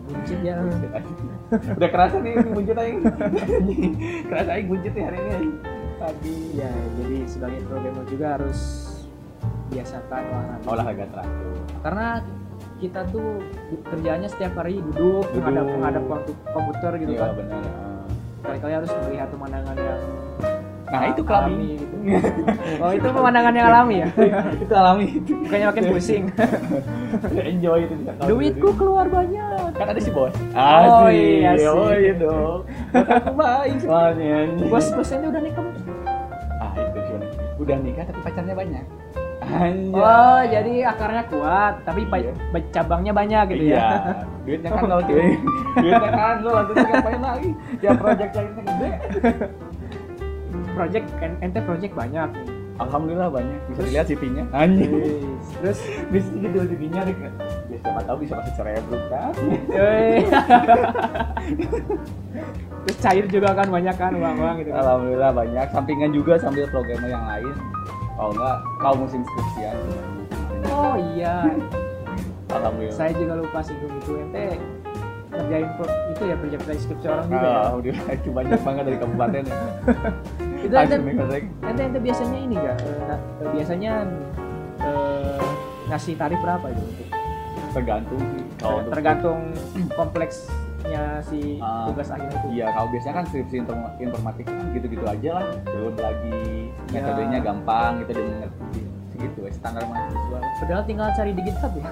buncit 0.05 0.39
ya. 0.43 0.53
Aja. 0.59 1.13
udah 1.71 1.89
kerasa 1.89 2.17
nih 2.19 2.35
buncit 2.43 2.75
aja 2.75 2.91
kerasa 4.25 4.49
aja 4.51 4.63
buncit 4.65 4.91
nih 4.91 5.03
hari 5.03 5.17
ini 5.17 5.49
pagi 5.95 6.35
Ya, 6.53 6.69
jadi 6.95 7.17
sebagai 7.25 7.59
programmer 7.63 8.05
juga 8.05 8.27
harus 8.35 8.59
biasakan 9.67 10.21
olahraga. 10.25 10.65
olahraga 10.67 11.05
teratur 11.09 11.55
Karena 11.81 12.07
kita 12.75 13.01
tuh 13.07 13.29
kerjanya 13.85 14.27
setiap 14.27 14.53
hari 14.55 14.83
duduk, 14.83 15.25
Duduk. 15.25 15.41
menghadap 15.41 15.65
menghadap 15.65 16.03
waktu 16.05 16.31
komputer 16.45 16.91
gitu 16.99 17.11
iya 17.13 17.21
kan. 17.23 17.33
benar 17.35 17.63
Kali-kali 18.43 18.73
harus 18.75 18.91
melihat 19.01 19.27
pemandangan 19.31 19.73
yang 19.75 20.01
nah 20.85 21.01
itu 21.09 21.21
alami 21.25 21.81
gitu. 21.81 21.95
oh 22.85 22.91
itu 22.93 23.07
pemandangan 23.09 23.53
yang 23.57 23.67
alami 23.73 23.95
ya? 24.05 24.07
Itu 24.63 24.73
alami. 24.77 25.05
Itu 25.17 25.31
bukannya 25.41 25.65
makin 25.73 25.83
pusing. 25.89 26.23
Enjoy 27.49 27.79
itu 27.89 27.95
duitku 28.29 28.69
keluar 28.77 29.09
banyak. 29.09 29.73
Kan 29.73 29.87
ada 29.89 30.01
si 30.01 30.13
bos. 30.13 30.29
Oh, 30.53 31.09
Asik. 31.09 31.17
iya 31.17 31.51
sih. 31.57 31.65
oh 31.65 31.89
iya 31.89 32.13
dong. 32.13 32.59
Aku 32.93 33.31
baik. 33.33 33.77
Soalnya 33.81 34.37
bos 34.69 34.85
bosnya 34.93 35.27
udah 35.29 35.41
nikah 35.41 35.63
ah 36.61 36.71
itu 36.77 36.99
sih 37.01 37.15
udah 37.57 37.77
nikah. 37.81 38.03
Tapi 38.05 38.19
pacarnya 38.21 38.53
banyak. 38.53 38.85
Anjay. 39.45 39.93
oh 39.93 40.41
jadi 40.49 40.73
akarnya 40.89 41.23
kuat 41.29 41.73
tapi 41.85 42.01
Iya. 42.09 42.33
ba- 42.49 42.69
cabangnya 42.73 43.13
banyak 43.13 43.45
gitu 43.53 43.65
iya. 43.69 43.77
ya 43.77 43.89
duitnya 44.41 44.69
kan 44.73 44.83
lo 44.89 44.97
cuy. 45.05 45.37
Duitnya 45.77 46.09
kan 46.09 46.35
lo 46.41 46.49
lanjut 46.49 46.75
ngapain 46.81 47.21
lagi? 47.21 47.49
Ya 47.77 47.91
project 47.93 48.31
lainnya 48.33 48.63
gede 48.65 48.89
project 50.75 51.07
en- 51.19 51.39
ente 51.41 51.59
project 51.59 51.93
banyak. 51.93 52.29
Alhamdulillah 52.75 53.31
banyak 53.31 53.55
bisa 53.71 53.81
dilihat 53.81 54.05
CV-nya 54.05 54.43
anjing. 54.51 54.91
Terus? 55.63 55.79
Bisa 56.11 56.27
gitu 56.27 56.57
CV-nya 56.67 57.07
nih 57.07 57.15
ya 57.71 57.77
siapa 57.79 58.03
tahu 58.03 58.17
bisa 58.19 58.33
masuk 58.35 58.53
cerebruk 58.53 59.03
kan? 59.07 59.31
Terus 62.83 62.97
cair 62.99 63.25
juga 63.25 63.49
kan 63.55 63.67
banyak 63.71 63.95
kan 63.95 64.11
uang 64.13 64.35
uang 64.37 64.55
gitu 64.59 64.69
kan. 64.69 64.79
alhamdulillah 64.83 65.31
banyak. 65.31 65.67
Sampingan 65.71 66.11
juga 66.11 66.33
sambil 66.35 66.67
programmer 66.67 67.09
yang 67.09 67.23
lain. 67.23 67.55
Kalau 68.15 68.31
enggak 68.31 68.57
kau 68.77 68.95
musim 68.95 69.21
skripsian. 69.23 69.75
Oh 70.67 70.95
iya. 71.15 71.47
Alhamdulillah. 72.51 72.93
Saya 72.93 73.11
juga 73.15 73.33
lupa 73.39 73.59
singgung 73.63 73.95
itu 73.95 74.11
ente 74.19 74.59
ngerjain 75.31 75.67
pro- 75.75 75.99
itu 76.11 76.23
ya 76.23 76.35
project 76.35 76.63
skripsi 76.77 77.07
orang 77.07 77.27
juga 77.27 77.43
ya? 77.43 77.59
Alhamdulillah 77.61 78.07
itu 78.13 78.29
banyak 78.31 78.59
banget 78.61 78.83
dari 78.85 78.97
kabupaten 78.99 79.43
ya 79.43 79.57
itu 80.65 80.73
ente 80.75 80.95
ente 81.61 81.81
ente 81.83 81.99
biasanya 81.99 82.37
ini 82.39 82.55
gak 82.55 82.77
biasanya 83.51 83.93
eh, 84.79 85.43
ngasih 85.85 86.13
tarif 86.15 86.39
berapa 86.39 86.65
itu 86.67 86.83
tergantung 87.71 88.21
sih 88.25 88.43
kalau 88.57 88.77
untuk 88.79 88.91
tergantung 88.91 89.39
kompleksnya 89.93 91.03
si 91.21 91.59
Ah, 91.59 91.89
tugas 91.89 92.07
akhir 92.07 92.29
itu 92.31 92.47
Iya, 92.55 92.65
kalau 92.71 92.87
biasanya 92.87 93.15
kan 93.15 93.25
skripsi 93.27 93.55
inform- 93.59 93.95
informatika 93.99 94.49
kan 94.49 94.65
gitu-gitu 94.71 95.03
aja 95.03 95.29
lah. 95.33 95.45
Belum 95.65 95.95
lagi 95.97 96.39
Ya. 96.89 97.01
metodenya 97.01 97.39
gampang, 97.41 97.91
gitu 97.99 98.11
dia 98.13 98.23
mengerti. 98.23 98.81
Segitu, 99.15 99.39
ya, 99.47 99.51
standar 99.55 99.83
mahasiswa. 99.87 100.39
padahal 100.59 100.83
tinggal 100.83 101.07
cari 101.15 101.31
di 101.31 101.41
GitHub 101.47 101.71
ya 101.71 101.87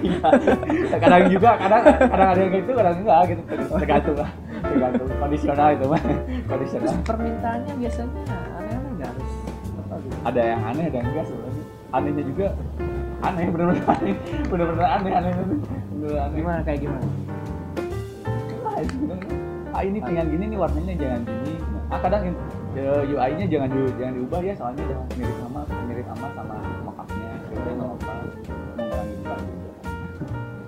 Iya. 0.00 0.96
kadang 0.96 1.22
juga, 1.28 1.50
kadang 1.60 1.82
kadang 1.84 2.28
ada 2.32 2.40
yang 2.40 2.52
gitu, 2.56 2.70
kadang 2.72 2.96
enggak 3.04 3.20
gitu. 3.28 3.42
Tergantung 3.76 4.16
lah, 4.16 4.30
tergantung 4.64 5.08
kondisional 5.20 5.68
itu 5.76 5.84
mah. 5.84 6.02
Kondisional. 6.48 6.84
terus 6.88 7.04
permintaannya 7.04 7.72
biasanya 7.76 8.22
aneh-aneh 8.56 8.90
nggak 8.96 9.08
harus 9.12 9.30
apa 9.76 9.94
gitu 10.00 10.16
Ada 10.24 10.40
yang 10.40 10.60
aneh, 10.64 10.84
ada 10.88 10.96
yang 10.96 11.08
enggak 11.12 11.24
sebenarnya. 11.28 11.64
Anehnya 11.92 12.24
juga 12.24 12.46
aneh, 13.20 13.44
bener-bener 13.52 13.84
aneh, 13.84 14.14
bener-bener 14.48 14.86
aneh, 14.88 15.12
aneh, 15.12 15.30
bener-bener 15.36 16.18
aneh. 16.24 16.36
gimana 16.40 16.58
kayak 16.64 16.80
gimana 16.80 17.04
sebenarnya. 18.84 19.28
Ah 19.74 19.82
ini 19.82 19.98
pengen 19.98 20.26
gini 20.30 20.44
nih 20.54 20.58
warnanya 20.58 20.94
jangan 20.96 21.20
gini. 21.24 21.52
Ah 21.90 21.98
kadang 22.00 22.22
UI-nya 22.82 23.46
jangan 23.46 23.68
di, 23.70 23.80
jangan 23.94 24.14
diubah 24.18 24.40
ya 24.42 24.54
soalnya 24.58 24.82
udah 24.82 24.98
mirip 25.14 25.36
sama 25.38 25.60
mirip 25.86 26.06
sama 26.10 26.26
sama 26.34 26.56
mockupnya. 26.82 27.30
Jadi 27.54 27.70
nggak 27.70 27.88
apa 27.94 28.12
mengurangi 28.74 29.14
bukan 29.22 29.40
gitu. 29.46 29.68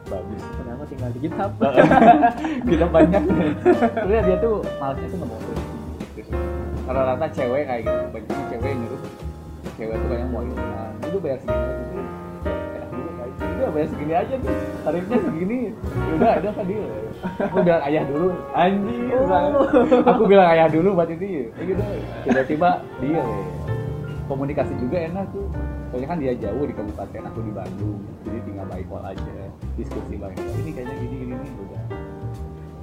Bagus. 0.06 0.42
mah 0.62 0.86
tinggal 0.86 1.10
di 1.10 1.20
GitHub 1.26 1.50
Kita 2.70 2.86
banyak. 2.86 3.22
Sebenarnya 3.90 4.22
dia 4.22 4.36
tuh 4.38 4.54
malesnya 4.78 5.08
tuh 5.10 5.18
nggak 5.18 5.30
mau 5.30 5.40
terus. 5.42 5.62
Rata-rata 6.86 7.26
cewek 7.34 7.62
kayak 7.66 7.82
gitu, 7.82 8.02
banyaknya 8.14 8.44
cewek 8.54 8.68
yang 8.70 8.80
nyuruh 8.86 9.00
cewek 9.74 9.96
tuh 9.98 10.08
kayak 10.08 10.26
mau 10.30 10.42
ikutan. 10.46 10.92
Itu 11.02 11.18
bayar 11.18 11.38
segini 11.42 11.72
gitu. 11.74 11.94
Udah 13.56 13.68
bayar 13.72 13.88
segini 13.88 14.12
aja 14.12 14.34
nih. 14.36 14.56
Tarifnya 14.84 15.18
segini. 15.24 15.58
Udah, 16.12 16.32
udah 16.44 16.52
kan 16.52 16.64
deal. 16.68 16.84
Aku 17.48 17.56
bilang 17.64 17.82
ayah 17.88 18.02
dulu. 18.04 18.28
Anjir. 18.52 19.16
Oh. 19.16 19.64
Aku 20.04 20.22
bilang 20.28 20.48
ayah 20.52 20.68
dulu 20.68 20.88
buat 20.92 21.08
itu. 21.08 21.48
Ya 21.56 21.62
gitu. 21.64 21.82
Tiba-tiba 22.28 22.70
deal. 23.00 23.24
ya. 23.24 23.44
Komunikasi 24.28 24.74
juga 24.76 24.96
enak 25.00 25.26
tuh. 25.32 25.48
Soalnya 25.88 26.08
kan 26.12 26.18
dia 26.20 26.32
jauh 26.36 26.64
di 26.66 26.74
kabupaten, 26.74 27.22
aku 27.30 27.38
di 27.46 27.52
Bandung. 27.54 28.00
Jadi 28.26 28.38
tinggal 28.44 28.66
by 28.68 28.82
call 28.90 29.04
aja. 29.06 29.34
Diskusi 29.80 30.14
bareng. 30.20 30.36
Ini 30.36 30.70
kayaknya 30.76 30.94
gini 31.00 31.14
gini 31.24 31.34
nih 31.40 31.52
udah. 31.62 31.82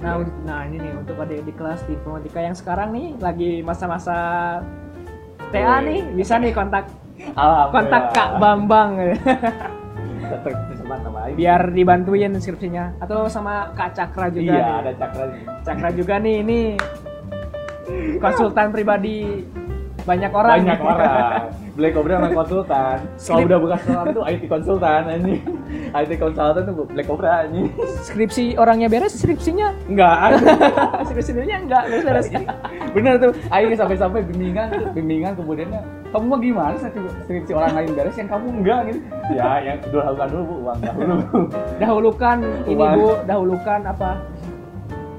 Nah, 0.02 0.20
nah 0.44 0.60
ini 0.66 0.76
nih 0.82 0.92
untuk 0.98 1.16
adik 1.16 1.46
di 1.46 1.52
kelas 1.56 1.80
di 1.86 1.94
informatika 1.96 2.42
yang 2.42 2.56
sekarang 2.56 2.92
nih 2.92 3.06
lagi 3.22 3.64
masa-masa 3.64 4.18
TA 5.48 5.80
nih 5.80 6.02
bisa 6.12 6.36
nih 6.36 6.52
kontak 6.52 6.90
kontak 7.72 8.10
Kak 8.12 8.36
Bambang 8.36 8.98
biar 11.34 11.72
dibantuin 11.72 12.32
skripsinya 12.36 13.00
atau 13.00 13.26
sama 13.26 13.72
Kak 13.72 13.96
Cakra 13.96 14.28
juga. 14.28 14.52
Iya, 14.52 14.60
nih. 14.60 14.80
ada 14.84 14.92
cakra 15.00 15.24
nih. 15.32 15.42
Cakra 15.64 15.88
juga 15.96 16.14
nih 16.20 16.36
ini 16.44 16.60
konsultan 18.24 18.68
pribadi 18.70 19.42
banyak 20.04 20.32
orang. 20.32 20.56
Banyak 20.60 20.80
orang. 20.80 21.40
Black 21.74 21.92
Cobra 21.98 22.12
memang 22.22 22.34
konsultan. 22.38 22.98
Kalau 23.18 23.42
udah 23.50 23.58
buka 23.58 23.76
sekolah 23.82 24.04
tuh 24.14 24.22
IT 24.30 24.42
konsultan 24.46 25.02
anjing. 25.10 25.40
IT 25.90 26.10
konsultan 26.22 26.62
tuh 26.62 26.74
Black 26.86 27.06
Cobra 27.10 27.30
anjing. 27.42 27.66
Skripsi 28.06 28.54
orangnya 28.54 28.86
beres, 28.86 29.18
skripsinya 29.18 29.74
Enggak. 29.90 30.38
skripsinya 31.10 31.56
enggak 31.66 31.82
beres. 31.90 32.26
Bener 32.94 33.18
tuh. 33.18 33.32
Aing 33.50 33.74
sampai-sampai 33.74 34.22
bimbingan 34.22 34.94
bimbingan 34.94 35.34
kemudiannya 35.34 35.82
kamu 36.14 36.24
mau 36.30 36.38
gimana 36.38 36.78
sih 36.78 36.94
skripsi 37.26 37.52
orang 37.58 37.74
lain 37.74 37.90
beres 37.98 38.14
yang 38.14 38.30
kamu 38.30 38.46
enggak 38.62 38.78
gitu. 38.86 39.00
Ya, 39.34 39.50
yang 39.66 39.78
dahulukan 39.90 40.26
dulu 40.30 40.42
Bu, 40.46 40.54
uang 40.62 40.78
dahulu. 40.78 41.16
dahulukan 41.82 42.36
ini. 42.70 42.76
Bu, 42.78 43.08
dahulukan 43.26 43.80
apa? 43.82 44.10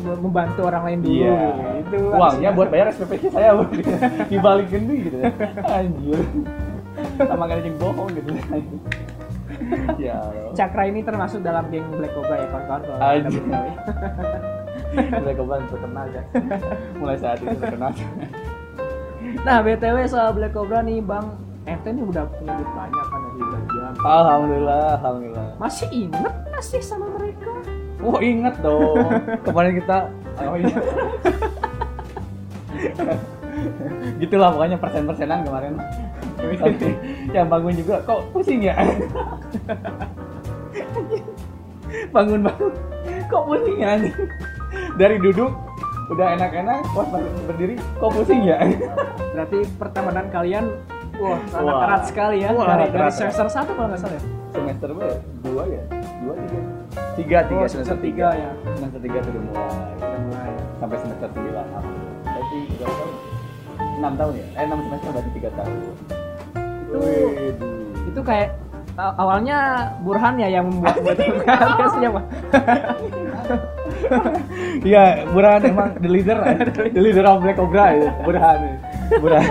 Mem- 0.05 0.21
Membantu 0.21 0.61
orang 0.63 0.83
lain 0.83 0.99
dulu. 1.01 1.13
Iya. 1.17 1.37
Itu 1.81 1.97
Uangnya 2.11 2.49
buat 2.51 2.67
bayar 2.69 2.85
SPP 2.89 3.11
saya. 3.35 3.51
Dibalikin 4.25 4.81
nih 4.85 4.97
gitu. 5.03 5.17
Anjir. 5.61 6.19
Sama 7.17 7.43
gak 7.45 7.57
ada 7.57 7.65
yang 7.65 7.77
bohong 7.77 8.09
gitu. 8.13 8.29
Ya. 9.97 10.19
Cakra 10.53 10.83
ini 10.85 11.01
termasuk 11.01 11.41
dalam 11.41 11.67
geng 11.67 11.87
Black 11.91 12.11
Cobra 12.11 12.35
ya 12.35 12.47
kawan-kawan 12.49 12.81
kalau 12.83 12.99
Anjir. 13.01 13.43
Ya. 13.43 13.61
Black 15.17 15.35
Cobra 15.35 15.55
terkenal 15.71 16.05
ya. 16.07 16.21
Mulai 16.95 17.17
saat 17.17 17.37
itu 17.39 17.55
terkenal. 17.55 17.91
Nah 19.41 19.57
BTW 19.59 19.97
soal 20.05 20.31
Black 20.31 20.53
Cobra 20.53 20.79
nih 20.79 21.01
Bang 21.01 21.33
Ente 21.65 21.89
nih 21.89 22.05
udah 22.05 22.29
punya 22.29 22.53
banyak 22.53 23.05
kan 23.09 23.19
dari 23.25 23.41
Alhamdulillah, 24.05 25.01
alhamdulillah. 25.01 25.47
Masih 25.57 25.89
inget 25.89 26.33
gak 26.45 26.61
sih 26.61 26.77
sama 26.77 27.09
mereka? 27.09 27.54
Oh 28.05 28.21
inget 28.21 28.55
dong. 28.61 29.09
Kemarin 29.41 29.73
kita 29.81 29.97
oh 30.45 30.55
iya. 30.61 30.77
Gitulah 34.21 34.53
pokoknya 34.53 34.77
persen-persenan 34.77 35.41
kemarin. 35.41 35.73
Tapi 36.37 36.93
yang 37.33 37.49
bangun 37.49 37.73
juga 37.73 38.05
kok 38.05 38.29
pusing 38.29 38.61
ya? 38.61 38.77
bangun 42.13 42.45
bangun 42.45 42.73
kok 43.25 43.43
pusing 43.49 43.77
ya? 43.81 43.97
Dari 45.01 45.17
duduk 45.17 45.49
udah 46.13 46.37
enak-enak, 46.37 46.85
pas 46.93 47.09
berdiri 47.49 47.75
kok 47.97 48.11
pusing 48.13 48.45
ya? 48.45 48.61
Berarti 49.33 49.65
pertemanan 49.81 50.29
kalian 50.29 50.69
Wah, 51.15 51.39
sangat 51.47 51.75
Wah. 51.79 51.85
erat 51.87 52.03
sekali 52.11 52.43
ya 52.43 52.51
Wah, 52.51 52.75
dari, 52.75 52.91
dari 52.91 53.07
semester 53.07 53.47
satu 53.47 53.71
kalau 53.71 53.87
nggak 53.87 54.01
salah 54.03 54.19
ya. 54.19 54.23
Semester 54.51 54.87
berapa? 54.91 55.17
Dua 55.47 55.63
ya? 55.63 55.83
Dua 56.19 56.33
tiga? 56.43 56.84
Tiga 57.15 57.47
tiga 57.47 57.63
Oh, 57.63 57.69
semester 57.69 57.97
tiga 57.97 58.27
tiga 58.27 58.27
ya. 58.35 58.49
Semester 58.75 58.99
tiga 58.99 59.17
tuh 59.19 59.31
udah 59.31 59.43
mulai. 59.45 59.69
Udah 59.95 60.19
mulai. 60.21 60.51
sampai 60.75 60.97
semester 60.99 61.27
9 61.31 61.39
berarti 62.21 62.59
berapa 62.75 62.93
tahun? 62.93 63.13
6 63.95 64.19
tahun 64.19 64.33
ya? 64.35 64.45
Eh 64.53 64.65
6 64.67 64.85
semester 64.85 65.09
berarti 65.09 65.29
3 65.31 65.57
tahun 65.57 65.75
Itu 66.85 66.97
Waduh. 66.99 68.09
itu 68.11 68.21
kayak 68.21 68.49
awalnya 68.95 69.57
Burhan 69.99 70.35
ya 70.35 70.47
yang 70.49 70.67
membuat 70.67 70.95
buat 70.99 71.17
biasanya 71.17 72.09
apa? 72.13 72.21
Iya, 74.83 75.03
Burhan 75.27 75.61
emang 75.63 75.89
the 75.97 76.07
leader 76.07 76.37
The 76.95 77.01
leader 77.01 77.25
of 77.25 77.39
Black 77.41 77.55
Cobra 77.55 77.85
ya 77.93 78.11
Burhan 78.21 78.59
Burhan 79.11 79.45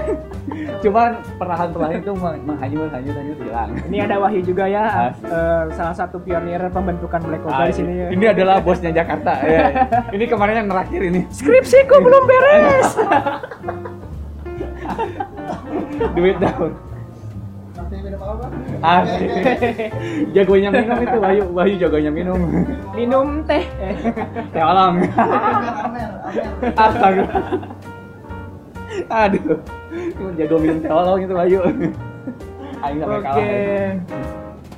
Cuman 0.85 1.11
perlahan-perlahan 1.35 1.97
itu 1.99 2.13
meng- 2.13 2.45
menghanyut, 2.45 2.93
hanyut, 2.93 3.17
hanyut 3.17 3.39
hilang 3.41 3.71
Ini 3.89 3.99
ada 4.05 4.21
Wahyu 4.21 4.41
juga 4.43 4.65
ya, 4.67 4.85
eh, 5.17 5.63
salah 5.73 5.97
satu 5.97 6.21
pionir 6.21 6.61
pembentukan 6.69 7.21
Black 7.23 7.41
Cobra 7.41 7.65
di 7.65 7.75
sini. 7.75 7.93
ya. 7.97 8.09
Ini 8.13 8.25
adalah 8.31 8.61
bosnya 8.61 8.93
Jakarta 8.93 9.33
ya. 9.49 9.89
Ini 10.13 10.25
kemarin 10.27 10.55
yang 10.61 10.69
terakhir 10.69 11.01
ini 11.03 11.21
Skripsiku 11.31 11.97
belum 11.99 12.23
beres. 12.25 12.89
Duit 16.15 16.37
down 16.37 16.73
Asik 18.81 19.31
Jagonya 20.33 20.69
minum 20.69 20.99
itu 20.99 21.17
Wahyu 21.17 21.43
Wahyu 21.51 21.75
jagonya 21.79 22.11
minum 22.11 22.41
Minum 22.93 23.29
teh. 23.45 23.65
Teh 24.53 24.63
alam 24.63 25.01
Astaga 26.75 27.25
Aduh. 29.09 29.59
Jago 30.35 30.57
minum 30.59 30.79
teolog 30.79 31.19
itu 31.19 31.35
Bayu. 31.35 31.61
Aing 32.81 32.99
sampai 32.99 33.17
Oke. 33.17 33.25
kalah. 33.25 33.41
ya. 33.41 33.89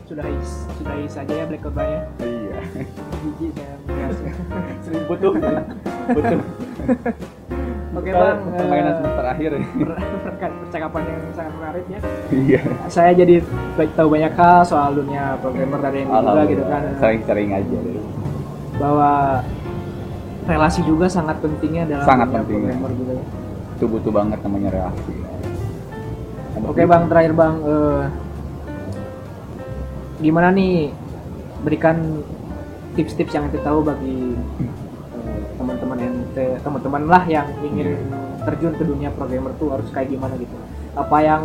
Sudah 0.07 0.27
is, 0.31 0.51
sudah 0.79 0.95
is 0.97 1.15
aja 1.15 1.35
ya 1.35 1.45
Black 1.45 1.63
Cobra 1.63 1.83
ya. 1.83 2.01
Iya. 2.21 2.59
Jijik 3.21 3.51
saya. 3.57 3.75
Sering 4.81 5.03
butuh. 5.05 5.33
Butuh. 6.09 6.41
Oke 7.97 8.13
Kita 8.13 8.21
bang, 8.21 8.39
Permainan 8.53 8.87
eh, 8.87 8.97
semester 9.01 9.25
akhir. 9.27 9.51
per- 9.57 9.99
per- 10.37 10.57
percakapan 10.63 11.03
yang 11.03 11.21
sangat 11.33 11.53
menarik 11.57 11.85
ya. 11.89 11.99
Iya. 12.31 12.61
Saya 12.87 13.11
jadi 13.17 13.35
tahu 13.97 14.09
banyak 14.13 14.33
hal 14.37 14.61
soal 14.63 14.91
dunia 14.93 15.41
programmer 15.41 15.81
dari 15.81 16.05
ini 16.05 16.13
juga 16.13 16.43
gitu 16.45 16.65
kan. 16.69 16.83
Sering-sering 17.01 17.49
aja 17.57 17.77
deh. 17.81 18.05
Bahwa 18.77 19.41
relasi 20.45 20.85
juga 20.85 21.09
sangat 21.09 21.41
pentingnya 21.41 21.89
dalam 21.89 22.05
Sangat 22.05 22.29
dunia 22.29 22.39
penting. 22.39 22.55
programmer 22.63 22.91
juga 22.95 23.13
ya. 23.17 23.25
Itu 23.77 23.85
butuh 23.87 24.13
banget 24.13 24.41
namanya 24.41 24.69
relasi. 24.73 25.15
Oke 26.65 26.83
bang, 26.89 27.05
terakhir 27.07 27.33
bang, 27.37 27.55
eh, 27.63 28.03
gimana 30.25 30.49
nih 30.51 30.91
berikan 31.61 32.25
tips-tips 32.97 33.37
yang 33.37 33.53
ente 33.53 33.61
tahu 33.61 33.85
bagi 33.85 34.35
eh, 35.21 35.41
teman-teman 35.61 35.99
ente, 36.01 36.47
teman-teman 36.65 37.03
lah 37.05 37.25
yang 37.29 37.47
ingin 37.61 38.01
terjun 38.49 38.73
ke 38.73 38.85
dunia 38.89 39.13
programmer 39.13 39.53
tuh 39.61 39.77
harus 39.77 39.89
kayak 39.93 40.09
gimana 40.09 40.33
gitu? 40.41 40.57
Apa 40.97 41.21
yang 41.21 41.43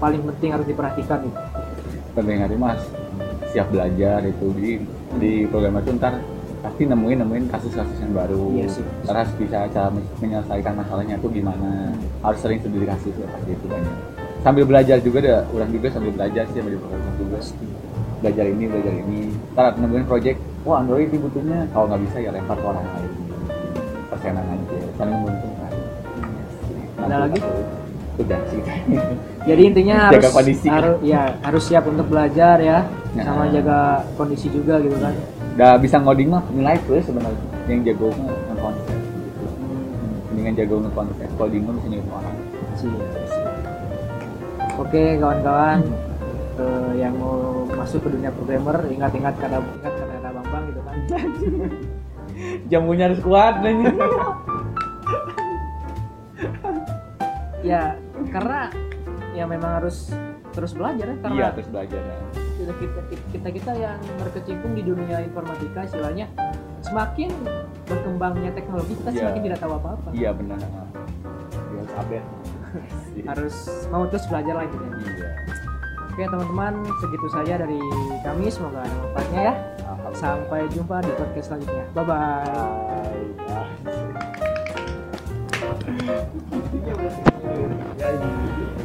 paling 0.00 0.24
penting 0.24 0.56
harus 0.56 0.64
diperhatikan 0.64 1.20
gitu? 1.28 1.40
penting 2.16 2.40
hari 2.40 2.56
mas 2.56 2.80
siap 3.52 3.68
belajar 3.68 4.24
itu 4.24 4.46
di 4.56 4.70
di 5.20 5.32
programmer 5.52 5.84
itu 5.84 5.92
ntar 6.00 6.16
pasti 6.66 6.82
nemuin 6.82 7.18
nemuin 7.22 7.44
kasus-kasus 7.46 7.98
yang 8.02 8.12
baru. 8.12 8.42
Iya 8.52 8.66
sih. 8.68 8.84
harus 9.06 9.30
bisa 9.38 9.70
cara 9.70 9.88
men- 9.88 10.10
menyelesaikan 10.18 10.72
masalahnya 10.74 11.14
itu 11.14 11.28
gimana. 11.30 11.94
Harus 12.20 12.38
sering 12.42 12.58
studi 12.58 12.82
kasus 12.82 13.14
ya 13.14 13.26
pasti 13.30 13.50
itu 13.50 13.66
banyak. 13.70 13.94
Sambil 14.42 14.64
belajar 14.64 14.98
juga 14.98 15.18
ada 15.22 15.36
orang 15.48 15.70
juga 15.70 15.86
sambil 15.90 16.10
belajar 16.10 16.42
sih 16.50 16.58
sambil 16.58 16.74
programmer 16.76 17.14
juga. 17.16 17.38
Belajar 18.16 18.44
ini 18.44 18.64
belajar 18.66 18.94
ini. 18.96 19.20
Ntar 19.54 19.78
nemuin 19.78 20.04
project 20.04 20.38
wah 20.62 20.82
Android 20.82 21.06
ini 21.06 21.18
butuhnya. 21.18 21.58
Kalau 21.70 21.86
nggak 21.86 22.02
bisa 22.02 22.16
ya 22.18 22.30
lempar 22.30 22.56
ke 22.58 22.66
orang 22.66 22.82
lain. 22.84 23.10
Persenan 24.06 24.44
aja 24.44 24.76
saling 24.96 25.14
menguntungkan. 25.14 25.72
Ada 26.98 27.16
lagi? 27.22 27.40
udah 28.16 28.40
sih. 28.48 28.60
Jadi 29.48 29.62
intinya 29.62 30.08
Jaga 30.08 30.24
harus 30.24 30.32
kondisi. 30.32 30.66
harus 30.66 30.96
ya 31.04 31.36
harus 31.38 31.62
siap 31.62 31.84
untuk 31.84 32.08
belajar 32.08 32.56
ya, 32.58 32.78
Nah. 33.12 33.22
sama 33.22 33.44
jaga 33.48 33.78
kondisi 34.16 34.48
juga 34.48 34.80
gitu 34.80 34.96
kan. 34.96 35.12
Udah 35.56 35.80
bisa 35.80 35.96
ngoding 35.98 36.28
mah 36.28 36.44
nilai 36.52 36.76
plus 36.84 37.08
sebenarnya. 37.08 37.40
Yang 37.66 37.80
jago 37.92 38.08
ngekonsep 38.12 38.96
gitu 39.00 39.44
mendingan 40.30 40.54
jago 40.54 40.76
ngekonsep 40.84 41.28
coding 41.40 41.62
mah 41.64 41.74
bisa 41.80 41.88
nyuruh 41.90 42.12
orang. 42.12 42.36
Siap, 42.76 43.02
siap. 43.32 43.54
Oke 44.76 45.04
kawan-kawan. 45.16 45.80
Eh, 46.56 46.90
yang 47.00 47.12
mau 47.20 47.68
masuk 47.68 48.04
ke 48.04 48.08
dunia 48.16 48.32
programmer 48.32 48.80
ingat-ingat 48.88 49.36
kata 49.36 49.60
ingat 49.60 49.92
kata 49.92 50.28
Bang 50.32 50.48
Bang 50.48 50.64
gitu 50.72 50.80
kan. 50.84 50.96
jamunya 52.70 53.08
harus 53.10 53.20
kuat 53.24 53.60
nanya 53.64 53.92
ya 57.64 57.82
karena 58.30 58.70
ya 59.32 59.44
memang 59.48 59.82
harus 59.82 60.12
terus 60.52 60.72
belajar 60.76 61.12
ya 61.12 61.16
karena 61.24 61.36
iya 61.36 61.46
terus 61.52 61.68
belajar 61.72 62.00
ya 62.00 62.16
kita, 62.74 63.00
kita 63.30 63.48
kita 63.54 63.72
yang 63.78 63.98
berkecimpung 64.18 64.72
di 64.74 64.82
dunia 64.82 65.22
informatika 65.22 65.86
istilahnya 65.86 66.26
semakin 66.82 67.30
berkembangnya 67.86 68.50
teknologi 68.54 68.94
kita 68.98 69.10
yeah. 69.14 69.20
semakin 69.22 69.40
tidak 69.50 69.58
tahu 69.62 69.72
apa 69.78 69.88
apa 69.94 70.08
iya 70.14 70.24
yeah, 70.30 70.32
benar 70.34 70.58
ya 70.58 71.82
update 71.96 72.26
harus 73.30 73.56
mau 73.88 74.04
terus 74.10 74.26
belajar 74.26 74.54
lagi 74.64 74.76
ya 74.76 74.90
iya 75.06 75.30
Oke 76.16 76.24
teman-teman, 76.32 76.80
segitu 76.96 77.28
saja 77.28 77.60
dari 77.60 77.76
kami. 78.24 78.48
Semoga 78.48 78.88
ada 78.88 78.96
manfaatnya 79.04 79.52
ya. 79.52 79.54
Sampai 80.16 80.64
jumpa 80.72 81.04
di 81.04 81.12
podcast 81.12 81.52
selanjutnya. 81.52 81.84
Bye-bye. 81.92 83.36